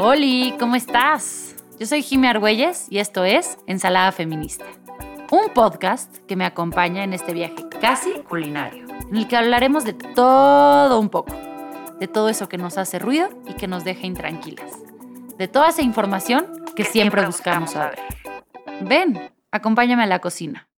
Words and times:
Hola, 0.00 0.56
¿cómo 0.60 0.76
estás? 0.76 1.56
Yo 1.80 1.84
soy 1.84 2.02
Jimmy 2.02 2.28
Argüelles 2.28 2.86
y 2.88 2.98
esto 2.98 3.24
es 3.24 3.58
Ensalada 3.66 4.12
Feminista, 4.12 4.64
un 5.32 5.52
podcast 5.52 6.18
que 6.26 6.36
me 6.36 6.44
acompaña 6.44 7.02
en 7.02 7.12
este 7.12 7.32
viaje 7.32 7.68
casi 7.80 8.12
culinario, 8.22 8.86
en 9.10 9.16
el 9.16 9.26
que 9.26 9.36
hablaremos 9.36 9.84
de 9.84 9.94
todo 9.94 11.00
un 11.00 11.08
poco, 11.08 11.34
de 11.98 12.06
todo 12.06 12.28
eso 12.28 12.48
que 12.48 12.58
nos 12.58 12.78
hace 12.78 13.00
ruido 13.00 13.28
y 13.48 13.54
que 13.54 13.66
nos 13.66 13.82
deja 13.82 14.06
intranquilas, 14.06 14.70
de 15.36 15.48
toda 15.48 15.70
esa 15.70 15.82
información 15.82 16.64
que, 16.76 16.84
siempre, 16.84 17.26
buscamos 17.26 17.72
saber. 17.72 17.98
Ven, 18.82 19.32
acompáñame 19.50 20.04
a 20.04 20.06
la 20.06 20.20
cocina. 20.20 20.68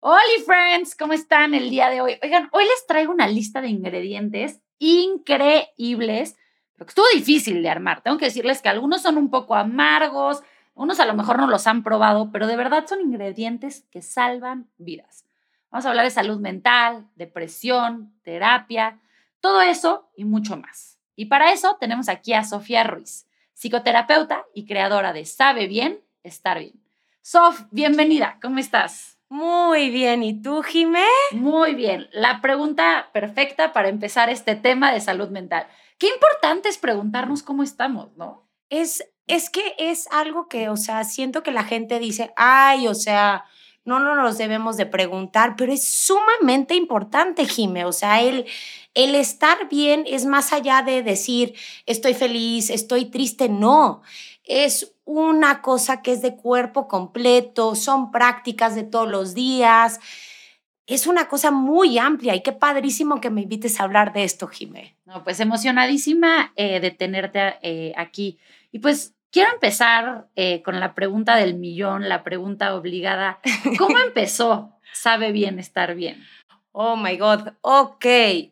Hola 0.00 0.22
friends, 0.46 0.96
¿cómo 0.96 1.12
están 1.12 1.52
el 1.52 1.68
día 1.68 1.90
de 1.90 2.00
hoy? 2.00 2.14
Oigan, 2.22 2.48
hoy 2.52 2.64
les 2.64 2.86
traigo 2.86 3.12
una 3.12 3.28
lista 3.28 3.60
de 3.60 3.68
ingredientes 3.68 4.62
increíbles 4.78 6.36
pero 6.74 6.86
que 6.86 6.90
estuvo 6.90 7.06
difícil 7.14 7.62
de 7.62 7.70
armar. 7.70 8.02
Tengo 8.02 8.18
que 8.18 8.26
decirles 8.26 8.62
que 8.62 8.68
algunos 8.68 9.02
son 9.02 9.18
un 9.18 9.30
poco 9.30 9.54
amargos, 9.54 10.42
unos 10.74 11.00
a 11.00 11.06
lo 11.06 11.14
mejor 11.14 11.38
no 11.38 11.46
los 11.46 11.66
han 11.66 11.82
probado, 11.82 12.30
pero 12.32 12.46
de 12.46 12.56
verdad 12.56 12.86
son 12.86 13.00
ingredientes 13.00 13.84
que 13.90 14.02
salvan 14.02 14.68
vidas. 14.78 15.26
Vamos 15.70 15.86
a 15.86 15.90
hablar 15.90 16.04
de 16.04 16.10
salud 16.10 16.38
mental, 16.38 17.08
depresión, 17.14 18.14
terapia, 18.22 19.00
todo 19.40 19.62
eso 19.62 20.10
y 20.16 20.24
mucho 20.24 20.56
más. 20.56 20.98
Y 21.16 21.26
para 21.26 21.52
eso 21.52 21.76
tenemos 21.80 22.08
aquí 22.08 22.32
a 22.32 22.44
Sofía 22.44 22.84
Ruiz, 22.84 23.26
psicoterapeuta 23.54 24.44
y 24.54 24.66
creadora 24.66 25.12
de 25.12 25.24
Sabe 25.24 25.66
Bien, 25.66 26.00
Estar 26.22 26.58
Bien. 26.58 26.80
Sof, 27.20 27.62
bienvenida, 27.70 28.38
¿cómo 28.42 28.58
estás? 28.58 29.11
Muy 29.32 29.88
bien, 29.88 30.22
¿y 30.22 30.42
tú, 30.42 30.60
Jimé? 30.60 31.06
Muy 31.30 31.74
bien. 31.74 32.06
La 32.12 32.42
pregunta 32.42 33.08
perfecta 33.14 33.72
para 33.72 33.88
empezar 33.88 34.28
este 34.28 34.56
tema 34.56 34.92
de 34.92 35.00
salud 35.00 35.30
mental. 35.30 35.66
Qué 35.96 36.06
importante 36.08 36.68
es 36.68 36.76
preguntarnos 36.76 37.42
cómo 37.42 37.62
estamos, 37.62 38.14
¿no? 38.14 38.46
Es, 38.68 39.02
es 39.26 39.48
que 39.48 39.74
es 39.78 40.06
algo 40.12 40.48
que, 40.48 40.68
o 40.68 40.76
sea, 40.76 41.04
siento 41.04 41.42
que 41.42 41.50
la 41.50 41.64
gente 41.64 41.98
dice, 41.98 42.34
ay, 42.36 42.88
o 42.88 42.94
sea, 42.94 43.46
no 43.86 44.00
nos 44.00 44.36
debemos 44.36 44.76
de 44.76 44.84
preguntar, 44.84 45.54
pero 45.56 45.72
es 45.72 45.90
sumamente 45.90 46.74
importante, 46.74 47.46
Jime. 47.46 47.86
O 47.86 47.92
sea, 47.92 48.20
el, 48.20 48.44
el 48.92 49.14
estar 49.14 49.66
bien 49.70 50.04
es 50.06 50.26
más 50.26 50.52
allá 50.52 50.82
de 50.82 51.02
decir, 51.02 51.54
estoy 51.86 52.12
feliz, 52.12 52.68
estoy 52.68 53.06
triste, 53.06 53.48
no. 53.48 54.02
Es 54.44 54.94
una 55.04 55.62
cosa 55.62 56.02
que 56.02 56.12
es 56.12 56.22
de 56.22 56.36
cuerpo 56.36 56.88
completo, 56.88 57.74
son 57.74 58.10
prácticas 58.10 58.74
de 58.74 58.84
todos 58.84 59.08
los 59.08 59.34
días 59.34 60.00
es 60.86 61.06
una 61.06 61.28
cosa 61.28 61.50
muy 61.50 61.98
amplia 61.98 62.34
y 62.34 62.42
qué 62.42 62.52
padrísimo 62.52 63.20
que 63.20 63.30
me 63.30 63.42
invites 63.42 63.80
a 63.80 63.84
hablar 63.84 64.12
de 64.12 64.24
esto, 64.24 64.48
Jimé. 64.48 64.96
No, 65.04 65.22
pues 65.24 65.40
emocionadísima 65.40 66.52
eh, 66.56 66.80
de 66.80 66.90
tenerte 66.90 67.54
eh, 67.62 67.92
aquí. 67.96 68.38
Y 68.72 68.80
pues 68.80 69.14
quiero 69.30 69.52
empezar 69.52 70.26
eh, 70.34 70.62
con 70.62 70.80
la 70.80 70.94
pregunta 70.94 71.36
del 71.36 71.54
millón, 71.54 72.08
la 72.08 72.24
pregunta 72.24 72.74
obligada. 72.74 73.40
¿Cómo 73.78 73.98
empezó 73.98 74.76
Sabe 74.92 75.32
Bien 75.32 75.58
Estar 75.58 75.94
Bien? 75.94 76.22
Oh 76.72 76.96
my 76.96 77.16
God, 77.16 77.52
ok. 77.60 78.04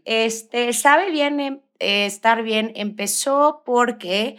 Este, 0.04 0.72
Sabe 0.72 1.10
Bien 1.10 1.62
Estar 1.78 2.42
Bien 2.42 2.72
empezó 2.76 3.62
porque 3.66 4.36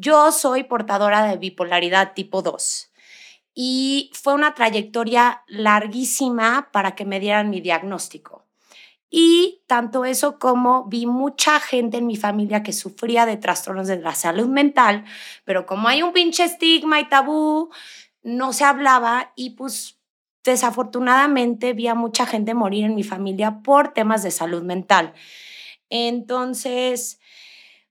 yo 0.00 0.32
soy 0.32 0.64
portadora 0.64 1.24
de 1.24 1.36
bipolaridad 1.36 2.14
tipo 2.14 2.42
2 2.42 2.90
y 3.54 4.10
fue 4.14 4.34
una 4.34 4.54
trayectoria 4.54 5.42
larguísima 5.46 6.70
para 6.72 6.94
que 6.94 7.04
me 7.04 7.20
dieran 7.20 7.50
mi 7.50 7.60
diagnóstico. 7.60 8.46
Y 9.10 9.62
tanto 9.66 10.04
eso 10.04 10.38
como 10.38 10.84
vi 10.84 11.04
mucha 11.04 11.58
gente 11.58 11.98
en 11.98 12.06
mi 12.06 12.16
familia 12.16 12.62
que 12.62 12.72
sufría 12.72 13.26
de 13.26 13.36
trastornos 13.36 13.88
de 13.88 13.98
la 13.98 14.14
salud 14.14 14.46
mental, 14.46 15.04
pero 15.44 15.66
como 15.66 15.88
hay 15.88 16.02
un 16.02 16.12
pinche 16.12 16.44
estigma 16.44 17.00
y 17.00 17.08
tabú, 17.08 17.70
no 18.22 18.52
se 18.52 18.64
hablaba 18.64 19.32
y 19.34 19.50
pues 19.50 19.98
desafortunadamente 20.44 21.72
vi 21.72 21.88
a 21.88 21.94
mucha 21.94 22.24
gente 22.24 22.54
morir 22.54 22.84
en 22.84 22.94
mi 22.94 23.02
familia 23.02 23.62
por 23.62 23.92
temas 23.92 24.22
de 24.22 24.30
salud 24.30 24.62
mental. 24.62 25.12
Entonces, 25.90 27.20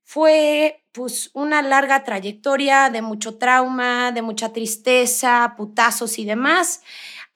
fue 0.03 0.79
pues 0.92 1.30
una 1.34 1.62
larga 1.62 2.04
trayectoria 2.04 2.90
de 2.90 3.02
mucho 3.02 3.38
trauma, 3.38 4.12
de 4.12 4.22
mucha 4.22 4.52
tristeza, 4.54 5.54
putazos 5.56 6.20
y 6.20 6.26
demás, 6.26 6.82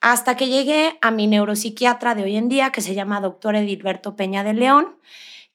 hasta 0.00 0.36
que 0.36 0.48
llegué 0.48 0.98
a 1.00 1.10
mi 1.10 1.26
neuropsiquiatra 1.26 2.14
de 2.14 2.24
hoy 2.24 2.36
en 2.36 2.48
día, 2.48 2.72
que 2.72 2.80
se 2.80 2.94
llama 2.94 3.20
doctor 3.20 3.56
Edilberto 3.56 4.16
Peña 4.16 4.44
de 4.44 4.54
León, 4.54 4.98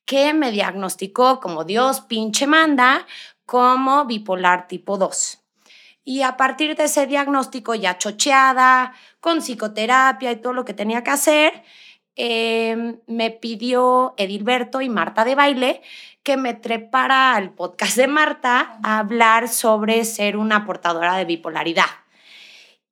que 0.06 0.34
me 0.34 0.52
diagnosticó 0.52 1.40
como 1.40 1.66
Dios 1.66 2.02
pinche 2.02 2.48
manda, 2.48 3.06
como 3.46 4.06
bipolar 4.06 4.68
tipo 4.68 4.98
2. 4.98 5.40
Y 6.04 6.24
a 6.24 6.38
partir 6.38 6.76
de 6.76 6.86
ese 6.86 7.06
diagnóstico 7.06 7.76
ya 7.76 8.00
chocheada, 8.00 8.94
con 9.20 9.40
psicoterapia 9.40 10.32
y 10.32 10.38
todo 10.38 10.54
lo 10.54 10.66
que 10.66 10.74
tenía 10.74 11.04
que 11.04 11.12
hacer, 11.12 11.64
Em, 12.16 13.00
me 13.08 13.32
pidió 13.32 14.14
Edilberto 14.18 14.82
y 14.82 14.90
Marta 14.90 15.24
de 15.24 15.36
Baile 15.36 15.82
que 16.24 16.38
me 16.38 16.54
trepara 16.54 17.36
al 17.36 17.52
podcast 17.52 17.96
de 17.96 18.08
Marta 18.08 18.80
a 18.84 19.00
hablar 19.00 19.48
sobre 19.48 20.04
ser 20.04 20.36
una 20.36 20.66
portadora 20.66 21.16
de 21.16 21.26
bipolaridad. 21.26 21.86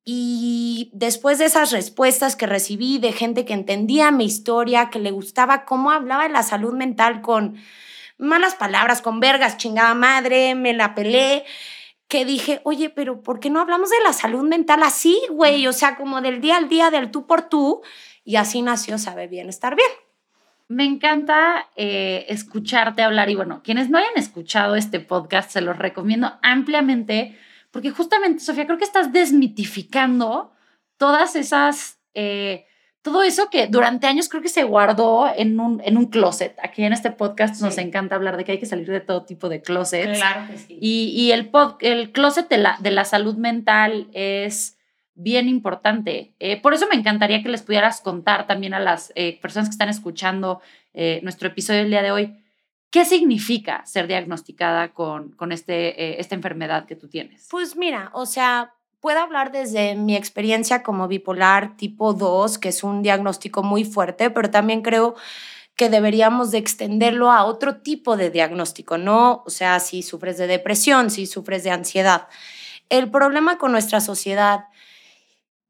Y 0.04 0.90
después 0.94 1.38
de 1.38 1.44
esas 1.44 1.70
respuestas 1.70 2.34
que 2.34 2.46
recibí 2.46 2.98
de 2.98 3.12
gente 3.12 3.44
que 3.44 3.52
entendía 3.52 4.10
mi 4.10 4.24
historia, 4.24 4.88
que 4.88 4.98
le 4.98 5.10
gustaba 5.10 5.66
cómo 5.66 5.90
hablaba 5.90 6.22
de 6.22 6.30
la 6.30 6.42
salud 6.42 6.72
mental 6.72 7.20
con 7.20 7.58
malas 8.16 8.54
palabras, 8.54 9.02
con 9.02 9.20
vergas, 9.20 9.58
chingada 9.58 9.92
madre, 9.94 10.54
me 10.54 10.72
la 10.72 10.94
pelé, 10.94 11.44
que 12.08 12.24
dije, 12.24 12.60
oye, 12.64 12.90
pero 12.90 13.22
¿por 13.22 13.38
qué 13.38 13.50
no 13.50 13.60
hablamos 13.60 13.90
de 13.90 14.00
la 14.02 14.12
salud 14.12 14.42
mental 14.42 14.82
así, 14.82 15.20
güey? 15.30 15.66
O 15.66 15.72
sea, 15.72 15.96
como 15.96 16.20
del 16.20 16.40
día 16.40 16.56
al 16.56 16.68
día, 16.68 16.90
del 16.90 17.10
tú 17.10 17.26
por 17.26 17.42
tú 17.42 17.82
y 18.24 18.36
así 18.36 18.62
nació 18.62 18.98
Sabe 18.98 19.28
Bien 19.28 19.48
Estar 19.48 19.76
Bien. 19.76 19.90
Me 20.68 20.84
encanta 20.84 21.68
eh, 21.76 22.26
escucharte 22.28 23.02
hablar 23.02 23.30
y 23.30 23.36
bueno, 23.36 23.62
quienes 23.62 23.88
no 23.88 23.98
hayan 23.98 24.16
escuchado 24.16 24.74
este 24.74 25.00
podcast, 25.00 25.50
se 25.50 25.60
los 25.60 25.78
recomiendo 25.78 26.38
ampliamente 26.42 27.38
porque 27.70 27.90
justamente, 27.90 28.40
Sofía, 28.40 28.66
creo 28.66 28.78
que 28.78 28.84
estás 28.84 29.12
desmitificando 29.12 30.52
todas 30.96 31.36
esas, 31.36 31.98
eh, 32.14 32.66
todo 33.08 33.22
eso 33.22 33.48
que 33.50 33.66
durante 33.66 34.06
años 34.06 34.28
creo 34.28 34.42
que 34.42 34.48
se 34.48 34.64
guardó 34.64 35.32
en 35.34 35.58
un, 35.58 35.80
en 35.82 35.96
un 35.96 36.06
closet. 36.06 36.54
Aquí 36.62 36.84
en 36.84 36.92
este 36.92 37.10
podcast 37.10 37.60
nos 37.62 37.78
encanta 37.78 38.14
hablar 38.14 38.36
de 38.36 38.44
que 38.44 38.52
hay 38.52 38.58
que 38.58 38.66
salir 38.66 38.90
de 38.90 39.00
todo 39.00 39.24
tipo 39.24 39.48
de 39.48 39.62
closets. 39.62 40.18
Claro 40.18 40.46
que 40.46 40.58
sí. 40.58 40.78
Y, 40.80 41.12
y 41.16 41.32
el, 41.32 41.48
pod, 41.48 41.76
el 41.80 42.12
closet 42.12 42.48
de 42.48 42.58
la, 42.58 42.76
de 42.80 42.90
la 42.90 43.04
salud 43.04 43.36
mental 43.36 44.08
es 44.12 44.76
bien 45.14 45.48
importante. 45.48 46.34
Eh, 46.38 46.60
por 46.60 46.74
eso 46.74 46.86
me 46.88 46.96
encantaría 46.96 47.42
que 47.42 47.48
les 47.48 47.62
pudieras 47.62 48.00
contar 48.00 48.46
también 48.46 48.74
a 48.74 48.80
las 48.80 49.10
eh, 49.14 49.38
personas 49.40 49.68
que 49.68 49.72
están 49.72 49.88
escuchando 49.88 50.60
eh, 50.92 51.20
nuestro 51.22 51.48
episodio 51.48 51.80
del 51.80 51.90
día 51.90 52.02
de 52.02 52.12
hoy, 52.12 52.36
¿qué 52.90 53.04
significa 53.04 53.84
ser 53.86 54.06
diagnosticada 54.06 54.92
con, 54.92 55.32
con 55.32 55.52
este, 55.52 56.20
esta 56.20 56.34
enfermedad 56.34 56.86
que 56.86 56.96
tú 56.96 57.08
tienes? 57.08 57.48
Pues 57.50 57.76
mira, 57.76 58.10
o 58.14 58.26
sea, 58.26 58.74
puedo 59.00 59.20
hablar 59.20 59.52
desde 59.52 59.94
mi 59.94 60.16
experiencia 60.16 60.82
como 60.82 61.08
bipolar 61.08 61.76
tipo 61.76 62.12
2, 62.12 62.58
que 62.58 62.70
es 62.70 62.82
un 62.82 63.02
diagnóstico 63.02 63.62
muy 63.62 63.84
fuerte, 63.84 64.30
pero 64.30 64.50
también 64.50 64.82
creo 64.82 65.14
que 65.76 65.88
deberíamos 65.88 66.50
de 66.50 66.58
extenderlo 66.58 67.30
a 67.30 67.44
otro 67.44 67.76
tipo 67.76 68.16
de 68.16 68.30
diagnóstico, 68.30 68.98
¿no? 68.98 69.44
O 69.46 69.50
sea, 69.50 69.78
si 69.78 70.02
sufres 70.02 70.36
de 70.36 70.48
depresión, 70.48 71.10
si 71.10 71.26
sufres 71.26 71.62
de 71.62 71.70
ansiedad. 71.70 72.26
El 72.88 73.10
problema 73.10 73.58
con 73.58 73.70
nuestra 73.70 74.00
sociedad 74.00 74.64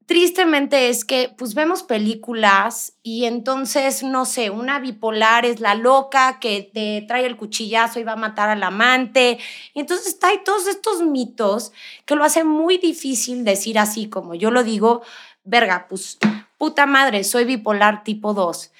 tristemente 0.09 0.89
es 0.89 1.05
que 1.05 1.31
pues 1.37 1.53
vemos 1.53 1.83
películas 1.83 2.93
y 3.03 3.25
entonces, 3.25 4.01
no 4.01 4.25
sé, 4.25 4.49
una 4.49 4.79
bipolar 4.79 5.45
es 5.45 5.59
la 5.59 5.75
loca 5.75 6.39
que 6.39 6.63
te 6.73 7.05
trae 7.07 7.27
el 7.27 7.37
cuchillazo 7.37 7.99
y 7.99 8.03
va 8.03 8.13
a 8.13 8.15
matar 8.15 8.49
al 8.49 8.63
amante. 8.63 9.37
Y 9.75 9.81
entonces 9.81 10.17
hay 10.23 10.39
todos 10.43 10.65
estos 10.65 11.03
mitos 11.03 11.73
que 12.07 12.15
lo 12.15 12.23
hacen 12.23 12.47
muy 12.47 12.79
difícil 12.79 13.45
decir 13.45 13.77
así 13.77 14.09
como 14.09 14.33
yo 14.33 14.49
lo 14.49 14.63
digo, 14.63 15.03
verga, 15.43 15.85
pues 15.87 16.17
puta 16.57 16.87
madre, 16.87 17.23
soy 17.23 17.45
bipolar 17.45 18.03
tipo 18.03 18.33
2. 18.33 18.71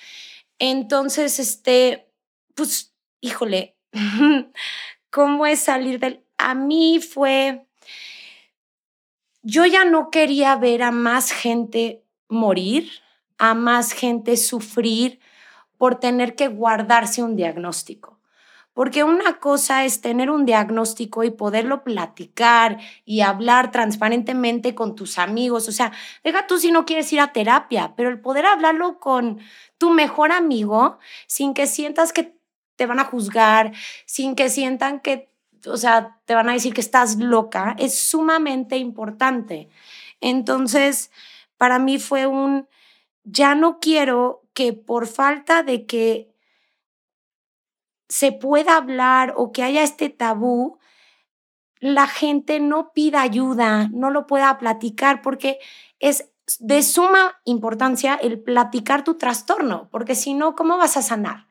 Entonces, 0.57 1.37
este, 1.37 2.11
pues, 2.55 2.95
híjole, 3.21 3.77
¿cómo 5.11 5.45
es 5.45 5.59
salir 5.59 5.99
del... 5.99 6.25
A 6.39 6.55
mí 6.55 6.99
fue 6.99 7.68
yo 9.41 9.65
ya 9.65 9.85
no 9.85 10.09
quería 10.09 10.55
ver 10.55 10.83
a 10.83 10.91
más 10.91 11.31
gente 11.31 12.03
morir, 12.27 12.89
a 13.37 13.53
más 13.53 13.93
gente 13.93 14.37
sufrir 14.37 15.19
por 15.77 15.99
tener 15.99 16.35
que 16.35 16.47
guardarse 16.47 17.23
un 17.23 17.35
diagnóstico. 17.35 18.19
Porque 18.73 19.03
una 19.03 19.39
cosa 19.39 19.83
es 19.83 19.99
tener 19.99 20.29
un 20.29 20.45
diagnóstico 20.45 21.23
y 21.23 21.31
poderlo 21.31 21.83
platicar 21.83 22.77
y 23.03 23.21
hablar 23.21 23.71
transparentemente 23.71 24.75
con 24.75 24.95
tus 24.95 25.17
amigos. 25.17 25.67
O 25.67 25.71
sea, 25.71 25.91
deja 26.23 26.47
tú 26.47 26.59
si 26.59 26.71
no 26.71 26.85
quieres 26.85 27.11
ir 27.11 27.19
a 27.19 27.33
terapia, 27.33 27.93
pero 27.97 28.09
el 28.09 28.21
poder 28.21 28.45
hablarlo 28.45 28.99
con 28.99 29.39
tu 29.77 29.89
mejor 29.89 30.31
amigo 30.31 30.99
sin 31.27 31.53
que 31.53 31.67
sientas 31.67 32.13
que 32.13 32.37
te 32.75 32.85
van 32.85 32.99
a 32.99 33.05
juzgar, 33.05 33.73
sin 34.05 34.35
que 34.35 34.49
sientan 34.49 35.01
que 35.01 35.28
o 35.67 35.77
sea, 35.77 36.19
te 36.25 36.35
van 36.35 36.49
a 36.49 36.53
decir 36.53 36.73
que 36.73 36.81
estás 36.81 37.17
loca, 37.17 37.75
es 37.79 37.99
sumamente 37.99 38.77
importante. 38.77 39.69
Entonces, 40.21 41.11
para 41.57 41.79
mí 41.79 41.99
fue 41.99 42.27
un, 42.27 42.67
ya 43.23 43.55
no 43.55 43.79
quiero 43.79 44.43
que 44.53 44.73
por 44.73 45.07
falta 45.07 45.63
de 45.63 45.85
que 45.85 46.33
se 48.07 48.31
pueda 48.31 48.77
hablar 48.77 49.33
o 49.37 49.51
que 49.51 49.63
haya 49.63 49.83
este 49.83 50.09
tabú, 50.09 50.79
la 51.79 52.07
gente 52.07 52.59
no 52.59 52.91
pida 52.91 53.21
ayuda, 53.21 53.87
no 53.91 54.09
lo 54.09 54.27
pueda 54.27 54.57
platicar, 54.57 55.21
porque 55.21 55.59
es 55.99 56.29
de 56.59 56.81
suma 56.81 57.39
importancia 57.45 58.15
el 58.15 58.41
platicar 58.41 59.03
tu 59.03 59.15
trastorno, 59.15 59.87
porque 59.91 60.15
si 60.15 60.33
no, 60.33 60.55
¿cómo 60.55 60.77
vas 60.77 60.97
a 60.97 61.01
sanar? 61.01 61.48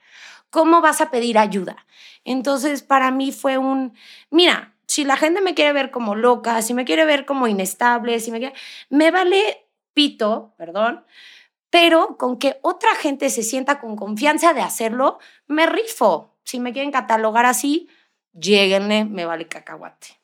¿Cómo 0.51 0.81
vas 0.81 1.01
a 1.01 1.11
pedir 1.11 1.39
ayuda? 1.39 1.87
Entonces, 2.25 2.83
para 2.83 3.11
mí 3.11 3.33
fue 3.33 3.59
un, 3.59 3.95
mira, 4.31 4.75
si 4.87 5.05
la 5.05 5.17
gente 5.17 5.41
me 5.41 5.55
quiere 5.55 5.73
ver 5.73 5.91
como 5.91 6.15
loca, 6.15 6.63
si 6.63 6.75
me 6.75 6.85
quiere 6.85 7.05
ver 7.05 7.27
como 7.27 7.47
inestable, 7.47 8.21
si 8.21 8.31
me 8.31 8.39
quiere, 8.39 8.55
me 8.89 9.11
vale 9.11 9.67
pito, 9.93 10.55
perdón, 10.57 11.05
pero 11.71 12.17
con 12.17 12.39
que 12.39 12.59
otra 12.63 12.95
gente 12.95 13.29
se 13.31 13.43
sienta 13.43 13.81
con 13.81 13.97
confianza 13.97 14.55
de 14.55 14.63
hacerlo, 14.63 15.19
me 15.47 15.67
rifo. 15.67 16.35
Si 16.45 16.61
me 16.61 16.73
quieren 16.73 16.93
catalogar 16.93 17.45
así, 17.45 17.89
lleguenle, 18.33 19.05
me 19.05 19.27
vale 19.27 19.47
cacahuate. 19.47 20.19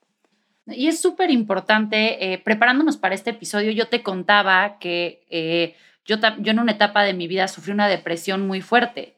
Y 0.66 0.88
es 0.88 1.00
súper 1.00 1.30
importante, 1.30 2.32
eh, 2.32 2.38
preparándonos 2.38 2.96
para 2.96 3.14
este 3.14 3.30
episodio, 3.30 3.70
yo 3.72 3.88
te 3.88 4.02
contaba 4.02 4.78
que 4.78 5.26
eh, 5.28 5.76
yo, 6.06 6.16
yo 6.38 6.52
en 6.52 6.58
una 6.58 6.72
etapa 6.72 7.02
de 7.02 7.12
mi 7.12 7.28
vida 7.28 7.48
sufrí 7.48 7.72
una 7.72 7.88
depresión 7.88 8.46
muy 8.46 8.62
fuerte. 8.62 9.16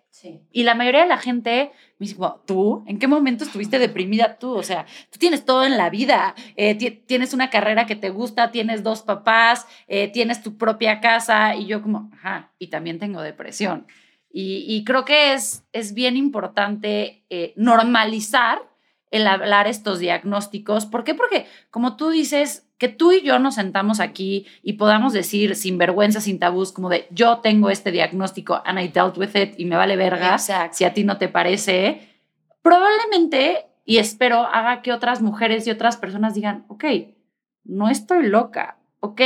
Y 0.53 0.63
la 0.63 0.75
mayoría 0.75 1.03
de 1.03 1.09
la 1.09 1.19
gente 1.19 1.73
me 1.99 2.07
dice, 2.07 2.17
¿tú? 2.47 2.85
¿En 2.87 2.99
qué 2.99 3.07
momento 3.07 3.45
estuviste 3.45 3.79
deprimida 3.79 4.39
tú? 4.39 4.55
O 4.55 4.63
sea, 4.63 4.87
tú 5.11 5.19
tienes 5.19 5.45
todo 5.45 5.65
en 5.65 5.77
la 5.77 5.91
vida, 5.91 6.35
eh, 6.57 6.75
tienes 6.75 7.35
una 7.35 7.51
carrera 7.51 7.87
que 7.87 7.97
te 7.97 8.11
gusta, 8.11 8.51
tienes 8.51 8.83
dos 8.83 9.03
papás, 9.03 9.67
tienes 10.13 10.43
tu 10.43 10.57
propia 10.57 11.01
casa 11.01 11.55
y 11.55 11.67
yo 11.67 11.83
como, 11.83 12.11
ajá, 12.15 12.53
y 12.59 12.69
también 12.69 12.99
tengo 12.99 13.21
depresión. 13.21 13.87
Y, 14.31 14.65
y 14.67 14.85
creo 14.85 15.05
que 15.05 15.35
es, 15.35 15.65
es 15.73 15.95
bien 15.95 16.17
importante 16.17 17.25
normalizar 17.57 18.63
el 19.11 19.27
hablar 19.27 19.67
estos 19.67 19.99
diagnósticos. 19.99 20.87
¿Por 20.87 21.05
qué? 21.05 21.15
Porque, 21.15 21.47
como 21.71 21.97
tú 21.97 22.11
dices, 22.11 22.66
que 22.79 22.89
tú 22.89 23.13
y 23.13 23.23
yo 23.23 23.39
nos 23.39 23.55
sentamos 23.55 24.01
aquí 24.01 24.47
y 24.63 24.75
podamos 24.75 25.13
decir 25.13 25.57
sin 25.57 25.79
vergüenza, 25.79 26.21
sin 26.21 26.39
tabús, 26.39 26.73
como 26.73 26.89
de 26.89 27.07
yo 27.11 27.39
tengo 27.39 27.71
este 27.71 27.91
diagnóstico 27.91 28.63
and 28.65 28.81
I 28.81 28.89
dealt 28.89 29.17
with 29.17 29.35
it 29.35 29.55
y 29.59 29.65
me 29.65 29.77
vale 29.77 29.97
verga 29.97 30.39
si 30.39 30.85
a 30.85 30.95
ti 30.95 31.05
no 31.05 31.17
te 31.19 31.29
parece, 31.29 32.09
probablemente, 32.63 33.67
y 33.85 33.99
espero, 33.99 34.41
haga 34.41 34.83
que 34.83 34.93
otras 34.93 35.23
mujeres 35.23 35.67
y 35.67 35.71
otras 35.71 35.97
personas 35.97 36.35
digan, 36.35 36.65
ok, 36.69 36.85
no 37.65 37.89
estoy 37.89 38.27
loca, 38.27 38.79
ok, 39.01 39.21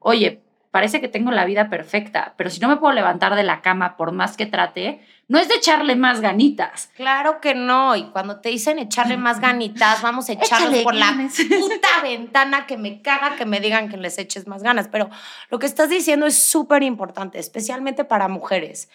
oye, 0.00 0.42
parece 0.70 1.00
que 1.00 1.08
tengo 1.08 1.30
la 1.30 1.44
vida 1.44 1.68
perfecta, 1.68 2.34
pero 2.36 2.50
si 2.50 2.60
no 2.60 2.68
me 2.68 2.76
puedo 2.76 2.92
levantar 2.92 3.34
de 3.34 3.42
la 3.42 3.60
cama 3.60 3.96
por 3.96 4.12
más 4.12 4.36
que 4.36 4.46
trate, 4.46 5.00
no 5.28 5.38
es 5.38 5.48
de 5.48 5.54
echarle 5.54 5.96
más 5.96 6.20
ganitas. 6.20 6.90
Claro 6.96 7.40
que 7.40 7.54
no, 7.54 7.94
y 7.96 8.04
cuando 8.10 8.40
te 8.40 8.48
dicen 8.48 8.78
echarle 8.78 9.16
más 9.16 9.40
ganitas, 9.40 10.02
vamos 10.02 10.28
a 10.28 10.32
echarle 10.32 10.82
por 10.82 10.94
la 10.94 11.12
puta 11.58 12.02
ventana 12.02 12.66
que 12.66 12.76
me 12.76 13.02
caga 13.02 13.36
que 13.36 13.46
me 13.46 13.60
digan 13.60 13.88
que 13.88 13.96
les 13.96 14.18
eches 14.18 14.46
más 14.46 14.62
ganas, 14.62 14.88
pero 14.88 15.10
lo 15.50 15.58
que 15.58 15.66
estás 15.66 15.88
diciendo 15.88 16.26
es 16.26 16.40
súper 16.40 16.82
importante, 16.82 17.38
especialmente 17.38 18.04
para 18.04 18.28
mujeres 18.28 18.88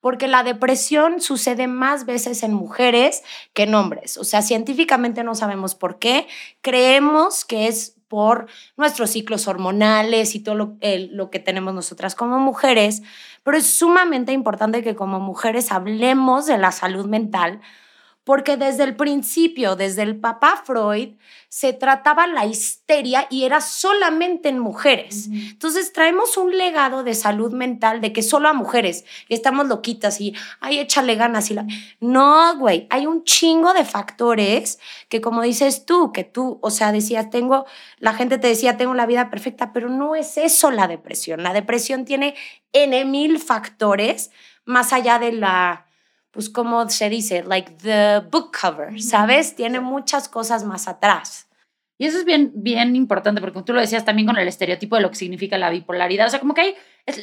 porque 0.00 0.28
la 0.28 0.42
depresión 0.42 1.20
sucede 1.20 1.66
más 1.66 2.06
veces 2.06 2.42
en 2.42 2.54
mujeres 2.54 3.22
que 3.52 3.64
en 3.64 3.74
hombres. 3.74 4.16
O 4.16 4.24
sea, 4.24 4.40
científicamente 4.40 5.22
no 5.24 5.34
sabemos 5.34 5.74
por 5.74 5.98
qué. 5.98 6.26
Creemos 6.62 7.44
que 7.44 7.68
es 7.68 7.99
por 8.10 8.48
nuestros 8.76 9.10
ciclos 9.10 9.46
hormonales 9.46 10.34
y 10.34 10.40
todo 10.40 10.56
lo, 10.56 11.30
que 11.30 11.38
tenemos 11.38 11.72
nosotras 11.72 12.16
como 12.16 12.40
mujeres, 12.40 13.02
pero 13.44 13.56
es 13.56 13.66
sumamente 13.66 14.32
importante 14.32 14.82
que 14.82 14.96
como 14.96 15.20
mujeres 15.20 15.70
hablemos 15.70 16.46
de 16.46 16.58
la 16.58 16.72
salud 16.72 17.06
mental 17.06 17.60
porque 18.24 18.56
desde 18.56 18.84
el 18.84 18.96
principio, 18.96 19.76
desde 19.76 20.02
el 20.02 20.16
papá 20.16 20.62
Freud, 20.64 21.14
se 21.48 21.72
trataba 21.72 22.26
la 22.26 22.46
histeria 22.46 23.26
y 23.28 23.44
era 23.44 23.60
solamente 23.60 24.48
en 24.48 24.60
mujeres. 24.60 25.28
Entonces 25.32 25.92
traemos 25.92 26.36
un 26.36 26.56
legado 26.56 27.02
de 27.02 27.14
salud 27.14 27.52
mental 27.52 28.00
de 28.00 28.12
que 28.12 28.22
solo 28.22 28.48
a 28.48 28.52
mujeres 28.52 29.04
estamos 29.28 29.66
loquitas 29.66 30.20
y, 30.20 30.34
ay, 30.60 30.78
échale 30.78 31.16
ganas 31.16 31.50
y 31.50 31.54
la... 31.54 31.66
No, 31.98 32.56
güey, 32.56 32.86
hay 32.90 33.06
un 33.06 33.24
chingo 33.24 33.72
de 33.72 33.84
factores 33.84 34.78
que 35.08 35.20
como 35.20 35.42
dices 35.42 35.84
tú, 35.84 36.12
que 36.12 36.22
tú, 36.22 36.58
o 36.62 36.70
sea, 36.70 36.92
decías, 36.92 37.30
tengo, 37.30 37.66
la 37.98 38.14
gente 38.14 38.38
te 38.38 38.46
decía, 38.46 38.76
tengo 38.76 38.94
la 38.94 39.06
vida 39.06 39.28
perfecta, 39.28 39.72
pero 39.72 39.88
no 39.88 40.14
es 40.14 40.36
eso 40.36 40.70
la 40.70 40.86
depresión. 40.86 41.42
La 41.42 41.52
depresión 41.52 42.04
tiene 42.04 42.36
N 42.72 43.04
mil 43.06 43.40
factores 43.40 44.30
más 44.64 44.92
allá 44.92 45.18
de 45.18 45.32
la 45.32 45.86
pues 46.30 46.48
como 46.48 46.88
se 46.88 47.08
dice, 47.08 47.42
like 47.44 47.72
the 47.82 48.20
book 48.30 48.56
cover, 48.60 49.00
¿sabes? 49.02 49.56
Tiene 49.56 49.80
muchas 49.80 50.28
cosas 50.28 50.64
más 50.64 50.88
atrás. 50.88 51.48
Y 51.98 52.06
eso 52.06 52.18
es 52.18 52.24
bien, 52.24 52.52
bien 52.54 52.96
importante, 52.96 53.40
porque 53.40 53.62
tú 53.62 53.74
lo 53.74 53.80
decías 53.80 54.04
también 54.04 54.26
con 54.26 54.38
el 54.38 54.48
estereotipo 54.48 54.96
de 54.96 55.02
lo 55.02 55.10
que 55.10 55.16
significa 55.16 55.58
la 55.58 55.70
bipolaridad. 55.70 56.28
O 56.28 56.30
sea, 56.30 56.40
como 56.40 56.54
que 56.54 56.60
hay 56.62 56.74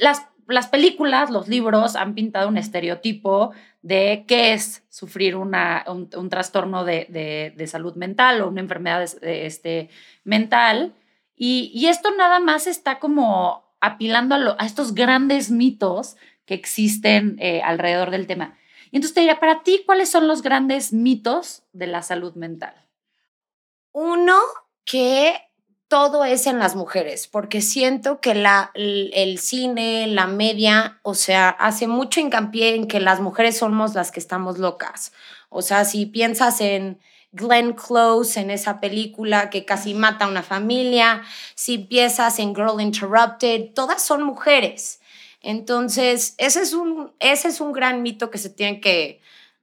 las, 0.01 0.27
las 0.47 0.67
películas, 0.67 1.31
los 1.31 1.47
libros 1.47 1.95
han 1.95 2.13
pintado 2.13 2.47
un 2.47 2.57
estereotipo 2.57 3.53
de 3.81 4.25
qué 4.27 4.53
es 4.53 4.83
sufrir 4.89 5.35
una, 5.35 5.83
un, 5.87 6.29
trastorno 6.29 6.83
de, 6.83 7.53
de, 7.55 7.67
salud 7.67 7.95
mental 7.95 8.41
o 8.41 8.49
una 8.49 8.61
enfermedad 8.61 9.03
este, 9.23 9.89
mental. 10.23 10.93
Y, 11.35 11.71
y, 11.73 11.87
esto 11.87 12.11
nada 12.15 12.39
más 12.39 12.67
está 12.67 12.99
como 12.99 13.63
apilando 13.79 14.35
a, 14.35 14.57
a 14.59 14.65
estos 14.65 14.93
grandes 14.93 15.49
mitos 15.49 16.17
que 16.45 16.53
existen 16.53 17.35
eh, 17.39 17.61
alrededor 17.63 18.11
del 18.11 18.27
tema. 18.27 18.57
Y 18.91 18.97
entonces 18.97 19.13
te 19.13 19.21
diría, 19.21 19.39
para 19.39 19.63
ti, 19.63 19.83
¿cuáles 19.85 20.09
son 20.09 20.27
los 20.27 20.41
grandes 20.41 20.93
mitos 20.93 21.63
de 21.73 21.87
la 21.87 22.01
salud 22.01 22.33
mental? 22.35 22.73
Uno, 23.91 24.37
que 24.85 25.35
todo 25.87 26.25
es 26.25 26.47
en 26.47 26.59
las 26.59 26.75
mujeres, 26.75 27.27
porque 27.27 27.61
siento 27.61 28.19
que 28.19 28.35
la, 28.35 28.71
el, 28.73 29.39
cine, 29.39 30.07
la 30.07 30.27
media, 30.27 30.99
o 31.01 31.13
sea, 31.13 31.49
hace 31.49 31.87
mucho 31.87 32.19
hincapié 32.19 32.75
en 32.75 32.87
que 32.87 32.99
las 32.99 33.21
mujeres 33.21 33.57
somos 33.57 33.95
las 33.95 34.11
que 34.11 34.19
estamos 34.19 34.57
locas. 34.57 35.13
O 35.49 35.61
sea, 35.61 35.85
si 35.85 36.05
piensas 36.05 36.59
en 36.59 36.99
Glenn 37.31 37.73
Close, 37.73 38.39
en 38.39 38.49
esa 38.49 38.81
película 38.81 39.49
que 39.49 39.63
casi 39.63 39.93
mata 39.93 40.25
a 40.25 40.29
una 40.29 40.43
familia, 40.43 41.21
si 41.55 41.77
piensas 41.77 42.39
en 42.39 42.53
Girl 42.53 42.81
Interrupted, 42.81 43.73
todas 43.73 44.01
son 44.01 44.23
mujeres. 44.23 44.99
Entonces, 45.47 46.35
ese 46.39 46.61
es 46.61 46.73
un, 46.73 47.13
ese 47.21 47.47
es 47.47 47.61
un 47.61 47.71
gran 47.71 48.01
mito 48.01 48.29
que 48.29 48.37
se 48.37 48.49
tiene 48.49 48.81
que 48.81 49.21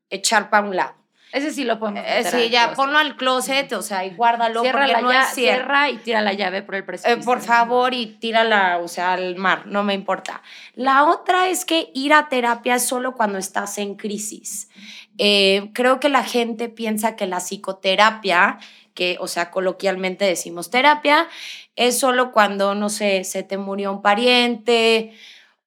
echar 0.09 0.49
para 0.49 0.67
un 0.67 0.75
lado. 0.75 0.95
Ese 1.31 1.53
sí 1.53 1.65
lo 1.65 1.79
podemos 1.79 2.03
eh, 2.07 2.25
Sí, 2.25 2.49
ya, 2.49 2.73
ponlo 2.73 2.97
al 2.97 3.17
closet, 3.17 3.71
o 3.75 3.83
sea, 3.83 4.07
y 4.07 4.15
guárdalo. 4.15 4.63
Cierra 4.63 4.87
la 4.87 5.03
llave, 5.03 5.27
cierra 5.35 5.91
y 5.91 5.99
tira 5.99 6.23
la 6.23 6.33
llave 6.33 6.63
por 6.63 6.77
el 6.77 6.85
precipicio. 6.87 7.21
Eh, 7.21 7.23
por 7.23 7.43
favor, 7.43 7.93
y 7.93 8.07
tírala, 8.07 8.79
o 8.79 8.89
sea, 8.89 9.13
al 9.13 9.37
mar, 9.37 9.67
no 9.67 9.83
me 9.83 9.93
importa. 9.93 10.41
La 10.75 11.05
otra 11.05 11.51
es 11.51 11.67
que 11.67 11.91
ir 11.93 12.15
a 12.15 12.31
terapia 12.31 12.77
es 12.77 12.87
solo 12.87 13.13
cuando 13.13 13.37
estás 13.37 13.77
en 13.77 13.97
crisis. 13.97 14.71
Eh, 15.19 15.69
creo 15.75 16.01
que 16.01 16.09
la 16.09 16.25
gente 16.25 16.71
piensa 16.71 17.15
que 17.15 17.27
la 17.27 17.41
psicoterapia, 17.41 18.59
que, 18.95 19.19
o 19.21 19.29
sea, 19.29 19.51
coloquialmente 19.51 20.25
decimos 20.25 20.71
terapia, 20.71 21.29
es 21.77 21.99
solo 21.99 22.33
cuando, 22.33 22.75
no 22.75 22.89
sé, 22.89 23.25
se 23.25 23.43
te 23.43 23.59
murió 23.59 23.93
un 23.93 24.01
pariente, 24.01 25.13